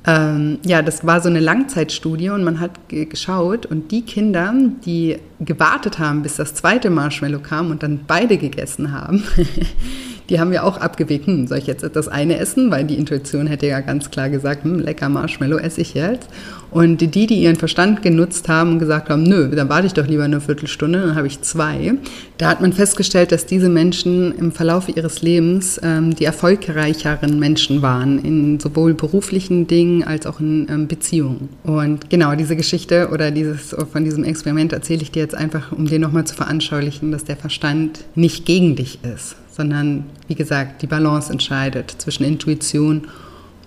ähm, 0.05 0.57
ja, 0.65 0.81
das 0.81 1.05
war 1.05 1.21
so 1.21 1.29
eine 1.29 1.39
Langzeitstudie 1.39 2.29
und 2.29 2.43
man 2.43 2.59
hat 2.59 2.71
geschaut 2.89 3.67
und 3.67 3.91
die 3.91 4.01
Kinder, 4.01 4.53
die 4.83 5.17
gewartet 5.39 5.99
haben, 5.99 6.23
bis 6.23 6.37
das 6.37 6.55
zweite 6.55 6.89
Marshmallow 6.89 7.39
kam 7.39 7.69
und 7.69 7.83
dann 7.83 8.01
beide 8.07 8.37
gegessen 8.37 8.91
haben, 8.91 9.23
die 10.31 10.39
haben 10.39 10.51
wir 10.51 10.63
auch 10.63 10.77
abgewegt, 10.77 11.27
hm, 11.27 11.45
soll 11.45 11.57
ich 11.57 11.67
jetzt 11.67 11.85
das 11.93 12.07
eine 12.07 12.37
essen? 12.37 12.71
Weil 12.71 12.85
die 12.85 12.95
Intuition 12.95 13.47
hätte 13.47 13.67
ja 13.67 13.81
ganz 13.81 14.09
klar 14.09 14.29
gesagt, 14.29 14.63
hm, 14.63 14.79
lecker 14.79 15.09
Marshmallow 15.09 15.57
esse 15.57 15.81
ich 15.81 15.93
jetzt. 15.93 16.29
Und 16.71 16.99
die, 16.99 17.27
die 17.27 17.35
ihren 17.35 17.57
Verstand 17.57 18.01
genutzt 18.01 18.47
haben 18.47 18.71
und 18.71 18.79
gesagt 18.79 19.09
haben, 19.09 19.23
nö, 19.23 19.49
dann 19.49 19.67
warte 19.67 19.87
ich 19.87 19.93
doch 19.93 20.07
lieber 20.07 20.23
eine 20.23 20.39
Viertelstunde, 20.39 21.01
dann 21.01 21.15
habe 21.15 21.27
ich 21.27 21.41
zwei. 21.41 21.95
Da 22.37 22.49
hat 22.49 22.61
man 22.61 22.71
festgestellt, 22.71 23.33
dass 23.33 23.45
diese 23.45 23.67
Menschen 23.67 24.33
im 24.37 24.53
Verlauf 24.53 24.87
ihres 24.87 25.21
Lebens 25.21 25.81
ähm, 25.83 26.15
die 26.15 26.23
erfolgreicheren 26.23 27.37
Menschen 27.37 27.81
waren, 27.81 28.23
in 28.23 28.57
sowohl 28.61 28.93
beruflichen 28.93 29.67
Dingen 29.67 30.05
als 30.05 30.25
auch 30.25 30.39
in 30.39 30.67
ähm, 30.69 30.87
Beziehungen. 30.87 31.49
Und 31.63 32.09
genau 32.09 32.35
diese 32.35 32.55
Geschichte 32.55 33.09
oder 33.11 33.31
dieses 33.31 33.75
von 33.91 34.05
diesem 34.05 34.23
Experiment 34.23 34.71
erzähle 34.71 35.01
ich 35.01 35.11
dir 35.11 35.23
jetzt 35.23 35.35
einfach, 35.35 35.73
um 35.73 35.87
dir 35.87 35.99
nochmal 35.99 36.23
zu 36.23 36.35
veranschaulichen, 36.35 37.11
dass 37.11 37.25
der 37.25 37.35
Verstand 37.35 38.05
nicht 38.15 38.45
gegen 38.45 38.77
dich 38.77 38.99
ist, 39.03 39.35
sondern 39.61 40.05
wie 40.27 40.33
gesagt, 40.33 40.81
die 40.81 40.87
Balance 40.87 41.31
entscheidet 41.31 41.91
zwischen 41.91 42.23
Intuition 42.23 43.07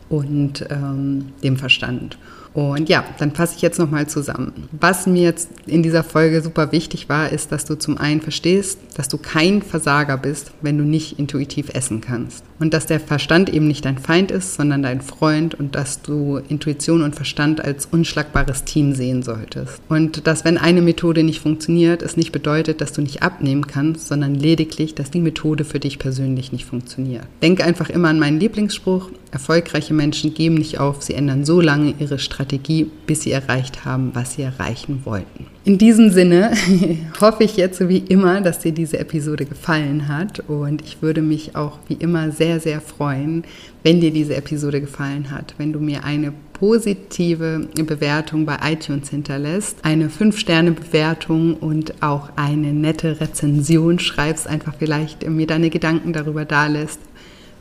und 0.08 0.66
ähm, 0.68 1.26
dem 1.40 1.56
Verstand. 1.56 2.18
Und 2.54 2.88
ja, 2.88 3.04
dann 3.18 3.32
fasse 3.32 3.56
ich 3.56 3.62
jetzt 3.62 3.80
nochmal 3.80 4.06
zusammen. 4.06 4.68
Was 4.70 5.08
mir 5.08 5.22
jetzt 5.22 5.50
in 5.66 5.82
dieser 5.82 6.04
Folge 6.04 6.40
super 6.40 6.70
wichtig 6.70 7.08
war, 7.08 7.30
ist, 7.30 7.50
dass 7.50 7.64
du 7.64 7.74
zum 7.74 7.98
einen 7.98 8.20
verstehst, 8.20 8.78
dass 8.96 9.08
du 9.08 9.18
kein 9.18 9.60
Versager 9.60 10.16
bist, 10.16 10.52
wenn 10.62 10.78
du 10.78 10.84
nicht 10.84 11.18
intuitiv 11.18 11.70
essen 11.74 12.00
kannst. 12.00 12.44
Und 12.60 12.72
dass 12.72 12.86
der 12.86 13.00
Verstand 13.00 13.50
eben 13.50 13.66
nicht 13.66 13.84
dein 13.84 13.98
Feind 13.98 14.30
ist, 14.30 14.54
sondern 14.54 14.84
dein 14.84 15.00
Freund 15.00 15.54
und 15.56 15.74
dass 15.74 16.00
du 16.00 16.40
Intuition 16.48 17.02
und 17.02 17.16
Verstand 17.16 17.62
als 17.62 17.86
unschlagbares 17.86 18.62
Team 18.62 18.94
sehen 18.94 19.24
solltest. 19.24 19.82
Und 19.88 20.28
dass, 20.28 20.44
wenn 20.44 20.56
eine 20.56 20.80
Methode 20.80 21.24
nicht 21.24 21.40
funktioniert, 21.40 22.02
es 22.02 22.16
nicht 22.16 22.30
bedeutet, 22.30 22.80
dass 22.80 22.92
du 22.92 23.02
nicht 23.02 23.24
abnehmen 23.24 23.66
kannst, 23.66 24.06
sondern 24.06 24.36
lediglich, 24.36 24.94
dass 24.94 25.10
die 25.10 25.20
Methode 25.20 25.64
für 25.64 25.80
dich 25.80 25.98
persönlich 25.98 26.52
nicht 26.52 26.66
funktioniert. 26.66 27.24
Denk 27.42 27.64
einfach 27.64 27.90
immer 27.90 28.10
an 28.10 28.20
meinen 28.20 28.38
Lieblingsspruch, 28.38 29.10
erfolgreiche 29.32 29.92
Menschen 29.92 30.34
geben 30.34 30.54
nicht 30.54 30.78
auf, 30.78 31.02
sie 31.02 31.14
ändern 31.14 31.44
so 31.44 31.60
lange 31.60 31.94
ihre 31.98 32.20
Strategie 32.20 32.43
Strategie, 32.44 32.90
bis 33.06 33.22
sie 33.22 33.32
erreicht 33.32 33.84
haben, 33.84 34.10
was 34.14 34.34
sie 34.34 34.42
erreichen 34.42 35.00
wollten. 35.04 35.46
In 35.64 35.78
diesem 35.78 36.10
Sinne 36.10 36.52
hoffe 37.20 37.44
ich 37.44 37.56
jetzt 37.56 37.88
wie 37.88 37.98
immer, 37.98 38.42
dass 38.42 38.58
dir 38.58 38.72
diese 38.72 38.98
Episode 38.98 39.46
gefallen 39.46 40.08
hat. 40.08 40.40
Und 40.46 40.82
ich 40.82 41.00
würde 41.00 41.22
mich 41.22 41.56
auch 41.56 41.78
wie 41.88 41.94
immer 41.94 42.30
sehr, 42.32 42.60
sehr 42.60 42.82
freuen, 42.82 43.44
wenn 43.82 44.00
dir 44.00 44.10
diese 44.10 44.36
Episode 44.36 44.82
gefallen 44.82 45.30
hat, 45.30 45.54
wenn 45.56 45.72
du 45.72 45.80
mir 45.80 46.04
eine 46.04 46.32
positive 46.52 47.66
Bewertung 47.74 48.44
bei 48.44 48.58
iTunes 48.62 49.10
hinterlässt, 49.10 49.78
eine 49.82 50.08
5-Sterne-Bewertung 50.08 51.54
und 51.54 52.02
auch 52.02 52.30
eine 52.36 52.72
nette 52.72 53.20
Rezension 53.20 53.98
schreibst, 53.98 54.46
einfach 54.46 54.74
vielleicht 54.78 55.28
mir 55.28 55.46
deine 55.46 55.70
Gedanken 55.70 56.12
darüber 56.12 56.44
da 56.44 56.66
lässt, 56.66 57.00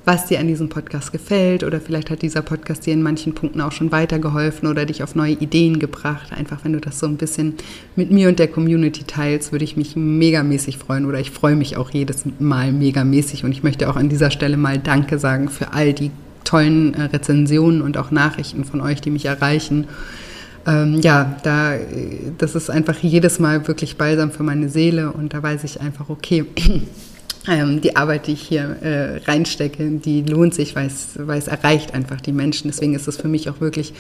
was 0.05 0.25
dir 0.25 0.39
an 0.39 0.47
diesem 0.47 0.67
Podcast 0.69 1.11
gefällt 1.11 1.63
oder 1.63 1.79
vielleicht 1.79 2.09
hat 2.09 2.21
dieser 2.21 2.41
Podcast 2.41 2.85
dir 2.85 2.93
in 2.93 3.01
manchen 3.01 3.33
Punkten 3.33 3.61
auch 3.61 3.71
schon 3.71 3.91
weitergeholfen 3.91 4.67
oder 4.67 4.85
dich 4.85 5.01
auf 5.01 5.15
neue 5.15 5.33
Ideen 5.33 5.79
gebracht. 5.79 6.33
Einfach 6.33 6.63
wenn 6.63 6.73
du 6.73 6.81
das 6.81 6.99
so 6.99 7.07
ein 7.07 7.15
bisschen 7.15 7.55
mit 7.95 8.11
mir 8.11 8.27
und 8.27 8.37
der 8.37 8.49
Community 8.49 9.03
teilst, 9.05 9.51
würde 9.53 9.63
ich 9.63 9.77
mich 9.77 9.95
megamäßig 9.95 10.77
freuen 10.77 11.05
oder 11.05 11.19
ich 11.19 11.31
freue 11.31 11.55
mich 11.55 11.77
auch 11.77 11.89
jedes 11.89 12.23
Mal 12.39 12.73
megamäßig 12.73 13.45
und 13.45 13.51
ich 13.53 13.63
möchte 13.63 13.89
auch 13.89 13.95
an 13.95 14.09
dieser 14.09 14.29
Stelle 14.29 14.57
mal 14.57 14.77
Danke 14.77 15.19
sagen 15.19 15.47
für 15.47 15.71
all 15.73 15.93
die 15.93 16.11
tollen 16.43 16.93
äh, 16.95 17.03
Rezensionen 17.03 17.81
und 17.81 17.97
auch 17.97 18.11
Nachrichten 18.11 18.65
von 18.65 18.81
euch, 18.81 18.99
die 18.99 19.09
mich 19.09 19.25
erreichen. 19.25 19.87
Ähm, 20.65 20.99
ja, 21.01 21.37
da, 21.43 21.73
das 22.37 22.55
ist 22.55 22.69
einfach 22.69 22.97
jedes 22.99 23.39
Mal 23.39 23.67
wirklich 23.67 23.97
balsam 23.97 24.31
für 24.31 24.43
meine 24.43 24.69
Seele 24.69 25.11
und 25.11 25.33
da 25.33 25.41
weiß 25.41 25.63
ich 25.63 25.81
einfach, 25.81 26.09
okay, 26.09 26.45
die 27.45 27.95
Arbeit, 27.97 28.27
die 28.27 28.33
ich 28.33 28.41
hier 28.41 28.77
äh, 28.81 29.17
reinstecke, 29.29 29.89
die 29.89 30.21
lohnt 30.21 30.53
sich, 30.53 30.75
weil 30.75 30.87
es, 30.87 31.09
weil 31.17 31.37
es 31.37 31.47
erreicht 31.47 31.93
einfach 31.93 32.21
die 32.21 32.31
Menschen. 32.31 32.69
Deswegen 32.69 32.95
ist 32.95 33.07
es 33.07 33.17
für 33.17 33.27
mich 33.27 33.49
auch 33.49 33.59
wirklich 33.59 33.93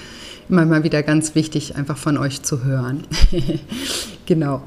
immer 0.49 0.65
mal 0.65 0.83
wieder 0.83 1.03
ganz 1.03 1.35
wichtig, 1.35 1.75
einfach 1.75 1.97
von 1.97 2.17
euch 2.17 2.41
zu 2.43 2.63
hören. 2.63 3.03
genau. 4.25 4.63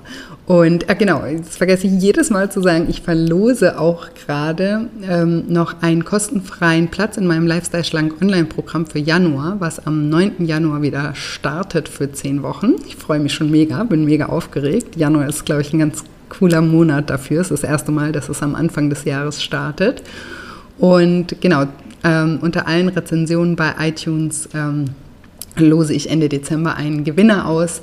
Und 0.46 0.88
äh, 0.88 0.94
genau, 0.94 1.24
jetzt 1.24 1.56
vergesse 1.56 1.86
ich 1.86 1.94
jedes 1.94 2.30
Mal 2.30 2.50
zu 2.50 2.60
sagen, 2.62 2.86
ich 2.88 3.02
verlose 3.02 3.78
auch 3.78 4.08
gerade 4.26 4.88
ähm, 5.08 5.44
noch 5.48 5.82
einen 5.82 6.04
kostenfreien 6.04 6.88
Platz 6.88 7.16
in 7.16 7.26
meinem 7.26 7.46
Lifestyle 7.46 7.84
Schlank 7.84 8.20
Online-Programm 8.20 8.86
für 8.86 8.98
Januar, 8.98 9.56
was 9.58 9.86
am 9.86 10.08
9. 10.08 10.46
Januar 10.46 10.82
wieder 10.82 11.14
startet 11.14 11.88
für 11.88 12.12
zehn 12.12 12.42
Wochen. 12.42 12.74
Ich 12.86 12.96
freue 12.96 13.20
mich 13.20 13.34
schon 13.34 13.50
mega, 13.50 13.82
bin 13.84 14.04
mega 14.04 14.26
aufgeregt. 14.26 14.96
Januar 14.96 15.28
ist, 15.28 15.46
glaube 15.46 15.62
ich, 15.62 15.72
ein 15.72 15.78
ganz 15.78 16.04
cooler 16.38 16.61
Monat 16.61 17.11
dafür. 17.11 17.40
Es 17.40 17.51
ist 17.51 17.62
das 17.62 17.70
erste 17.70 17.92
Mal, 17.92 18.12
dass 18.12 18.29
es 18.29 18.42
am 18.42 18.55
Anfang 18.55 18.90
des 18.90 19.05
Jahres 19.05 19.42
startet. 19.42 20.03
Und 20.79 21.40
genau, 21.40 21.64
ähm, 22.05 22.40
unter 22.42 22.66
allen 22.66 22.88
Rezensionen 22.88 23.57
bei 23.57 23.72
iTunes 23.81 24.51
ähm, 24.55 24.90
lose 25.57 25.94
ich 25.94 26.11
Ende 26.11 26.29
Dezember 26.29 26.77
einen 26.77 27.05
Gewinner 27.05 27.49
aus, 27.49 27.81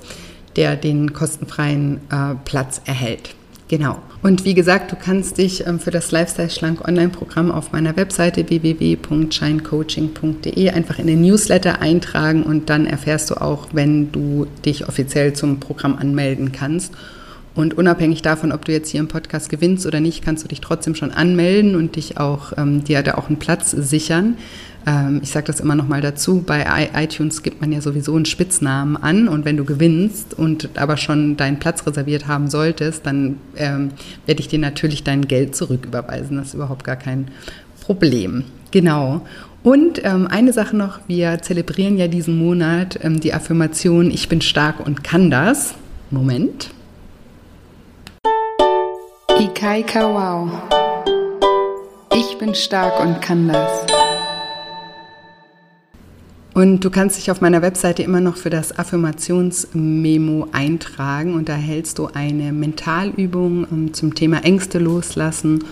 der 0.56 0.76
den 0.76 1.14
kostenfreien 1.14 2.02
äh, 2.12 2.36
Platz 2.46 2.80
erhält. 2.86 3.34
Genau. 3.68 3.98
Und 4.22 4.46
wie 4.46 4.54
gesagt, 4.54 4.92
du 4.92 4.96
kannst 4.96 5.40
dich 5.40 5.66
ähm, 5.66 5.80
für 5.80 5.90
das 5.90 6.12
Lifestyle 6.12 6.52
Schlank 6.52 6.88
Online-Programm 6.88 7.52
auf 7.52 7.72
meiner 7.72 7.96
Webseite 7.96 8.48
www.shinecoaching.de 8.48 10.70
einfach 10.70 11.00
in 11.00 11.08
den 11.08 11.22
Newsletter 11.22 11.82
eintragen 11.82 12.44
und 12.44 12.70
dann 12.70 12.86
erfährst 12.86 13.32
du 13.32 13.42
auch, 13.42 13.70
wenn 13.74 14.12
du 14.12 14.46
dich 14.64 14.88
offiziell 14.88 15.34
zum 15.34 15.60
Programm 15.60 15.98
anmelden 15.98 16.52
kannst. 16.52 16.94
Und 17.56 17.78
unabhängig 17.78 18.22
davon, 18.24 18.52
ob 18.52 18.66
du 18.66 18.72
jetzt 18.72 18.90
hier 18.90 19.00
im 19.00 19.08
Podcast 19.08 19.50
gewinnst 19.50 19.86
oder 19.86 20.00
nicht, 20.00 20.24
kannst 20.24 20.44
du 20.44 20.48
dich 20.48 20.60
trotzdem 20.60 20.96
schon 20.96 21.12
anmelden 21.12 21.76
und 21.76 21.96
dich 21.96 22.18
auch 22.18 22.54
ähm, 22.58 22.84
dir 22.84 23.04
da 23.04 23.16
auch 23.16 23.28
einen 23.28 23.38
Platz 23.38 23.72
sichern. 23.72 24.38
Ähm, 24.88 25.20
ich 25.22 25.30
sage 25.30 25.48
das 25.48 25.60
immer 25.60 25.76
noch 25.76 25.88
mal 25.88 26.02
dazu, 26.02 26.44
bei 26.46 26.66
iTunes 26.96 27.44
gibt 27.44 27.62
man 27.62 27.72
ja 27.72 27.80
sowieso 27.80 28.16
einen 28.16 28.26
Spitznamen 28.26 28.98
an 28.98 29.28
und 29.28 29.46
wenn 29.46 29.56
du 29.56 29.66
gewinnst 29.66 30.34
und 30.34 30.70
aber 30.76 30.98
schon 30.98 31.38
deinen 31.38 31.60
Platz 31.60 31.86
reserviert 31.86 32.28
haben 32.28 32.50
solltest, 32.50 33.06
dann 33.06 33.38
ähm, 33.56 33.92
werde 34.26 34.42
ich 34.42 34.48
dir 34.48 34.60
natürlich 34.60 35.04
dein 35.04 35.28
Geld 35.28 35.56
zurücküberweisen. 35.56 36.38
Das 36.38 36.48
ist 36.48 36.54
überhaupt 36.56 36.84
gar 36.84 36.98
kein 36.98 37.28
Problem. 37.82 38.46
Genau. 38.72 39.22
Und 39.62 40.04
ähm, 40.04 40.28
eine 40.28 40.52
Sache 40.52 40.76
noch, 40.76 41.00
wir 41.08 41.42
zelebrieren 41.42 41.98
ja 41.98 42.08
diesen 42.08 42.38
Monat 42.38 43.00
ähm, 43.02 43.20
die 43.20 43.34
Affirmation, 43.34 44.12
ich 44.12 44.28
bin 44.28 44.42
stark 44.42 44.86
und 44.86 45.04
kann 45.04 45.30
das. 45.30 45.76
Moment. 46.10 46.72
Ikai 49.40 49.82
Kawau. 49.82 50.48
Ich 52.14 52.38
bin 52.38 52.54
stark 52.54 53.00
und 53.04 53.20
kann 53.20 53.48
das. 53.48 53.86
Und 56.54 56.82
du 56.82 56.92
kannst 56.92 57.18
dich 57.18 57.32
auf 57.32 57.42
meiner 57.42 57.64
Webseite 57.64 58.04
immer 58.04 58.22
noch 58.22 58.38
für 58.38 58.52
das 58.52 58.78
Affirmationsmemo 58.78 60.50
eintragen 60.52 61.34
und 61.34 61.50
da 61.50 61.56
hältst 61.56 61.98
du 61.98 62.10
eine 62.14 62.54
Mentalübung 62.54 63.66
ähm, 63.72 63.94
zum 63.96 64.14
Thema 64.14 64.44
Ängste 64.44 64.78
loslassen 64.78 65.64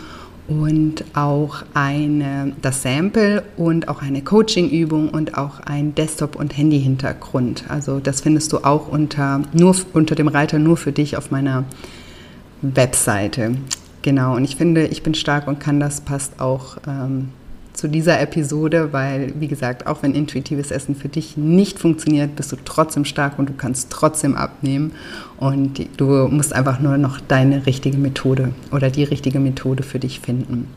und 0.47 1.05
auch 1.13 1.63
eine, 1.75 2.53
das 2.63 2.81
Sample 2.81 3.43
und 3.57 3.89
auch 3.89 4.01
eine 4.01 4.23
Coachingübung 4.23 5.09
und 5.09 5.37
auch 5.37 5.59
ein 5.59 5.93
Desktop- 5.93 6.35
und 6.35 6.57
Handy-Hintergrund. 6.57 7.65
Also 7.69 7.99
das 7.99 8.21
findest 8.21 8.51
du 8.53 8.63
auch 8.63 8.87
unter, 8.87 9.43
nur, 9.53 9.75
unter 9.93 10.15
dem 10.15 10.27
Reiter 10.27 10.57
nur 10.57 10.77
für 10.77 10.91
dich 10.91 11.15
auf 11.15 11.29
meiner 11.29 11.57
Webseite. 11.59 12.00
Genau, 14.01 14.35
und 14.35 14.43
ich 14.43 14.55
finde, 14.55 14.87
ich 14.87 15.03
bin 15.03 15.13
stark 15.13 15.47
und 15.47 15.59
kann 15.59 15.79
das 15.79 16.01
passt 16.01 16.39
auch 16.39 16.77
ähm, 16.87 17.29
zu 17.73 17.87
dieser 17.87 18.19
Episode, 18.19 18.93
weil, 18.93 19.33
wie 19.39 19.47
gesagt, 19.47 19.87
auch 19.87 20.03
wenn 20.03 20.13
intuitives 20.13 20.71
Essen 20.71 20.95
für 20.95 21.07
dich 21.07 21.37
nicht 21.37 21.79
funktioniert, 21.79 22.35
bist 22.35 22.51
du 22.51 22.57
trotzdem 22.63 23.05
stark 23.05 23.39
und 23.39 23.49
du 23.49 23.53
kannst 23.53 23.89
trotzdem 23.89 24.35
abnehmen. 24.35 24.91
Und 25.37 25.87
du 25.97 26.27
musst 26.27 26.53
einfach 26.53 26.79
nur 26.79 26.97
noch 26.97 27.19
deine 27.19 27.65
richtige 27.65 27.97
Methode 27.97 28.53
oder 28.71 28.89
die 28.89 29.03
richtige 29.03 29.39
Methode 29.39 29.83
für 29.83 29.99
dich 29.99 30.19
finden. 30.19 30.67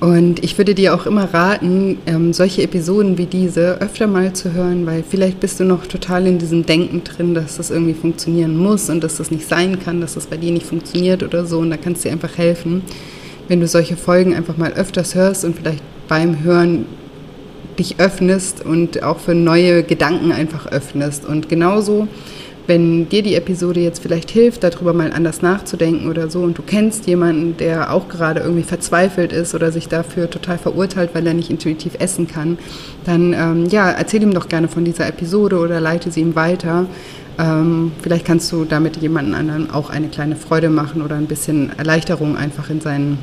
Und 0.00 0.42
ich 0.42 0.56
würde 0.56 0.74
dir 0.74 0.94
auch 0.94 1.04
immer 1.04 1.32
raten, 1.34 1.98
ähm, 2.06 2.32
solche 2.32 2.62
Episoden 2.62 3.18
wie 3.18 3.26
diese 3.26 3.82
öfter 3.82 4.06
mal 4.06 4.32
zu 4.32 4.54
hören, 4.54 4.86
weil 4.86 5.04
vielleicht 5.06 5.40
bist 5.40 5.60
du 5.60 5.64
noch 5.64 5.84
total 5.84 6.26
in 6.26 6.38
diesem 6.38 6.64
Denken 6.64 7.04
drin, 7.04 7.34
dass 7.34 7.58
das 7.58 7.70
irgendwie 7.70 7.92
funktionieren 7.92 8.56
muss 8.56 8.88
und 8.88 9.04
dass 9.04 9.18
das 9.18 9.30
nicht 9.30 9.46
sein 9.46 9.78
kann, 9.78 10.00
dass 10.00 10.14
das 10.14 10.26
bei 10.26 10.38
dir 10.38 10.52
nicht 10.52 10.64
funktioniert 10.64 11.22
oder 11.22 11.44
so. 11.44 11.58
Und 11.58 11.68
da 11.68 11.76
kannst 11.76 12.02
du 12.02 12.08
dir 12.08 12.14
einfach 12.14 12.38
helfen, 12.38 12.80
wenn 13.48 13.60
du 13.60 13.66
solche 13.66 13.96
Folgen 13.96 14.34
einfach 14.34 14.56
mal 14.56 14.72
öfters 14.72 15.14
hörst 15.14 15.44
und 15.44 15.56
vielleicht 15.56 15.82
beim 16.08 16.42
Hören 16.42 16.86
dich 17.78 18.00
öffnest 18.00 18.64
und 18.64 19.02
auch 19.02 19.18
für 19.18 19.34
neue 19.34 19.82
Gedanken 19.82 20.32
einfach 20.32 20.66
öffnest. 20.66 21.26
Und 21.26 21.50
genauso, 21.50 22.08
wenn 22.70 23.08
dir 23.08 23.24
die 23.24 23.34
Episode 23.34 23.80
jetzt 23.80 24.00
vielleicht 24.00 24.30
hilft, 24.30 24.62
darüber 24.62 24.92
mal 24.92 25.12
anders 25.12 25.42
nachzudenken 25.42 26.08
oder 26.08 26.30
so, 26.30 26.42
und 26.42 26.56
du 26.56 26.62
kennst 26.62 27.08
jemanden, 27.08 27.56
der 27.56 27.92
auch 27.92 28.08
gerade 28.08 28.42
irgendwie 28.42 28.62
verzweifelt 28.62 29.32
ist 29.32 29.56
oder 29.56 29.72
sich 29.72 29.88
dafür 29.88 30.30
total 30.30 30.56
verurteilt, 30.56 31.10
weil 31.12 31.26
er 31.26 31.34
nicht 31.34 31.50
intuitiv 31.50 31.94
essen 31.98 32.28
kann, 32.28 32.58
dann 33.04 33.32
ähm, 33.32 33.66
ja, 33.70 33.90
erzähl 33.90 34.22
ihm 34.22 34.32
doch 34.32 34.48
gerne 34.48 34.68
von 34.68 34.84
dieser 34.84 35.08
Episode 35.08 35.58
oder 35.58 35.80
leite 35.80 36.12
sie 36.12 36.20
ihm 36.20 36.36
weiter. 36.36 36.86
Ähm, 37.40 37.90
vielleicht 38.02 38.24
kannst 38.24 38.52
du 38.52 38.64
damit 38.64 38.98
jemanden 38.98 39.34
anderen 39.34 39.72
auch 39.72 39.90
eine 39.90 40.06
kleine 40.06 40.36
Freude 40.36 40.70
machen 40.70 41.02
oder 41.02 41.16
ein 41.16 41.26
bisschen 41.26 41.76
Erleichterung 41.76 42.36
einfach 42.36 42.70
in 42.70 42.80
sein, 42.80 43.18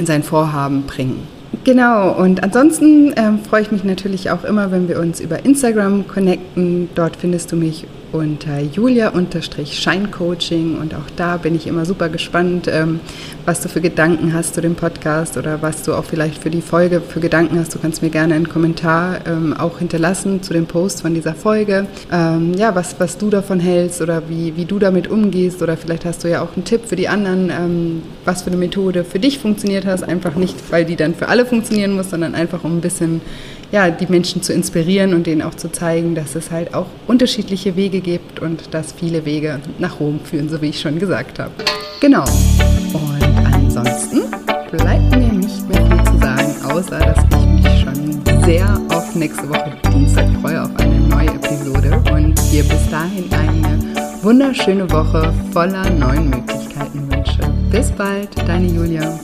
in 0.00 0.06
sein 0.06 0.24
Vorhaben 0.24 0.82
bringen. 0.82 1.28
Genau, 1.62 2.10
und 2.10 2.42
ansonsten 2.42 3.14
ähm, 3.14 3.38
freue 3.38 3.62
ich 3.62 3.70
mich 3.70 3.84
natürlich 3.84 4.32
auch 4.32 4.42
immer, 4.42 4.72
wenn 4.72 4.88
wir 4.88 4.98
uns 4.98 5.20
über 5.20 5.44
Instagram 5.44 6.08
connecten. 6.08 6.88
Dort 6.96 7.14
findest 7.14 7.52
du 7.52 7.56
mich 7.56 7.86
unter 8.14 8.60
julia-scheincoaching 8.60 10.78
und 10.78 10.94
auch 10.94 11.10
da 11.16 11.36
bin 11.36 11.56
ich 11.56 11.66
immer 11.66 11.84
super 11.84 12.08
gespannt, 12.08 12.68
ähm, 12.70 13.00
was 13.44 13.60
du 13.60 13.68
für 13.68 13.80
Gedanken 13.80 14.32
hast 14.32 14.54
zu 14.54 14.60
dem 14.60 14.76
Podcast 14.76 15.36
oder 15.36 15.62
was 15.62 15.82
du 15.82 15.94
auch 15.94 16.04
vielleicht 16.04 16.40
für 16.40 16.50
die 16.50 16.62
Folge 16.62 17.00
für 17.00 17.18
Gedanken 17.18 17.58
hast. 17.58 17.74
Du 17.74 17.80
kannst 17.80 18.02
mir 18.02 18.10
gerne 18.10 18.34
einen 18.34 18.48
Kommentar 18.48 19.26
ähm, 19.26 19.52
auch 19.52 19.80
hinterlassen 19.80 20.44
zu 20.44 20.52
dem 20.52 20.66
Post 20.66 21.02
von 21.02 21.12
dieser 21.12 21.34
Folge. 21.34 21.88
Ähm, 22.12 22.54
ja, 22.54 22.76
was, 22.76 23.00
was 23.00 23.18
du 23.18 23.30
davon 23.30 23.58
hältst 23.58 24.00
oder 24.00 24.22
wie, 24.28 24.56
wie 24.56 24.64
du 24.64 24.78
damit 24.78 25.08
umgehst 25.08 25.60
oder 25.60 25.76
vielleicht 25.76 26.04
hast 26.04 26.22
du 26.22 26.30
ja 26.30 26.40
auch 26.42 26.54
einen 26.54 26.64
Tipp 26.64 26.82
für 26.86 26.94
die 26.94 27.08
anderen, 27.08 28.02
was 28.24 28.42
für 28.42 28.50
eine 28.50 28.58
Methode 28.58 29.02
für 29.04 29.18
dich 29.18 29.40
funktioniert 29.40 29.86
hast. 29.86 30.04
Einfach 30.04 30.36
nicht, 30.36 30.54
weil 30.70 30.84
die 30.84 30.94
dann 30.94 31.14
für 31.14 31.26
alle 31.28 31.46
funktionieren 31.46 31.96
muss, 31.96 32.10
sondern 32.10 32.36
einfach 32.36 32.62
um 32.62 32.78
ein 32.78 32.80
bisschen 32.80 33.22
ja, 33.74 33.90
die 33.90 34.06
Menschen 34.06 34.40
zu 34.40 34.52
inspirieren 34.52 35.14
und 35.14 35.26
denen 35.26 35.42
auch 35.42 35.56
zu 35.56 35.70
zeigen, 35.70 36.14
dass 36.14 36.36
es 36.36 36.52
halt 36.52 36.74
auch 36.74 36.86
unterschiedliche 37.08 37.74
Wege 37.74 38.00
gibt 38.00 38.38
und 38.38 38.72
dass 38.72 38.92
viele 38.92 39.24
Wege 39.24 39.58
nach 39.80 39.98
Rom 39.98 40.20
führen, 40.20 40.48
so 40.48 40.62
wie 40.62 40.68
ich 40.68 40.80
schon 40.80 41.00
gesagt 41.00 41.40
habe. 41.40 41.50
Genau. 42.00 42.22
Und 42.92 43.52
ansonsten 43.52 44.20
bleibt 44.70 45.10
mir 45.10 45.32
nicht 45.32 45.68
mehr 45.68 45.84
viel 45.86 46.04
zu 46.04 46.18
sagen, 46.18 46.54
außer 46.70 47.00
dass 47.00 47.18
ich 47.24 47.46
mich 47.46 47.80
schon 47.80 48.44
sehr 48.44 48.80
auf 48.90 49.12
nächste 49.16 49.48
Woche 49.48 49.72
Dienstag 49.92 50.28
freue, 50.40 50.62
auf 50.62 50.76
eine 50.76 51.00
neue 51.00 51.30
Episode 51.30 52.00
und 52.12 52.34
dir 52.52 52.62
bis 52.62 52.88
dahin 52.90 53.24
eine 53.32 54.22
wunderschöne 54.22 54.88
Woche 54.92 55.34
voller 55.50 55.90
neuen 55.90 56.30
Möglichkeiten 56.30 57.10
wünsche. 57.10 57.40
Bis 57.72 57.90
bald, 57.90 58.28
deine 58.46 58.68
Julia. 58.68 59.18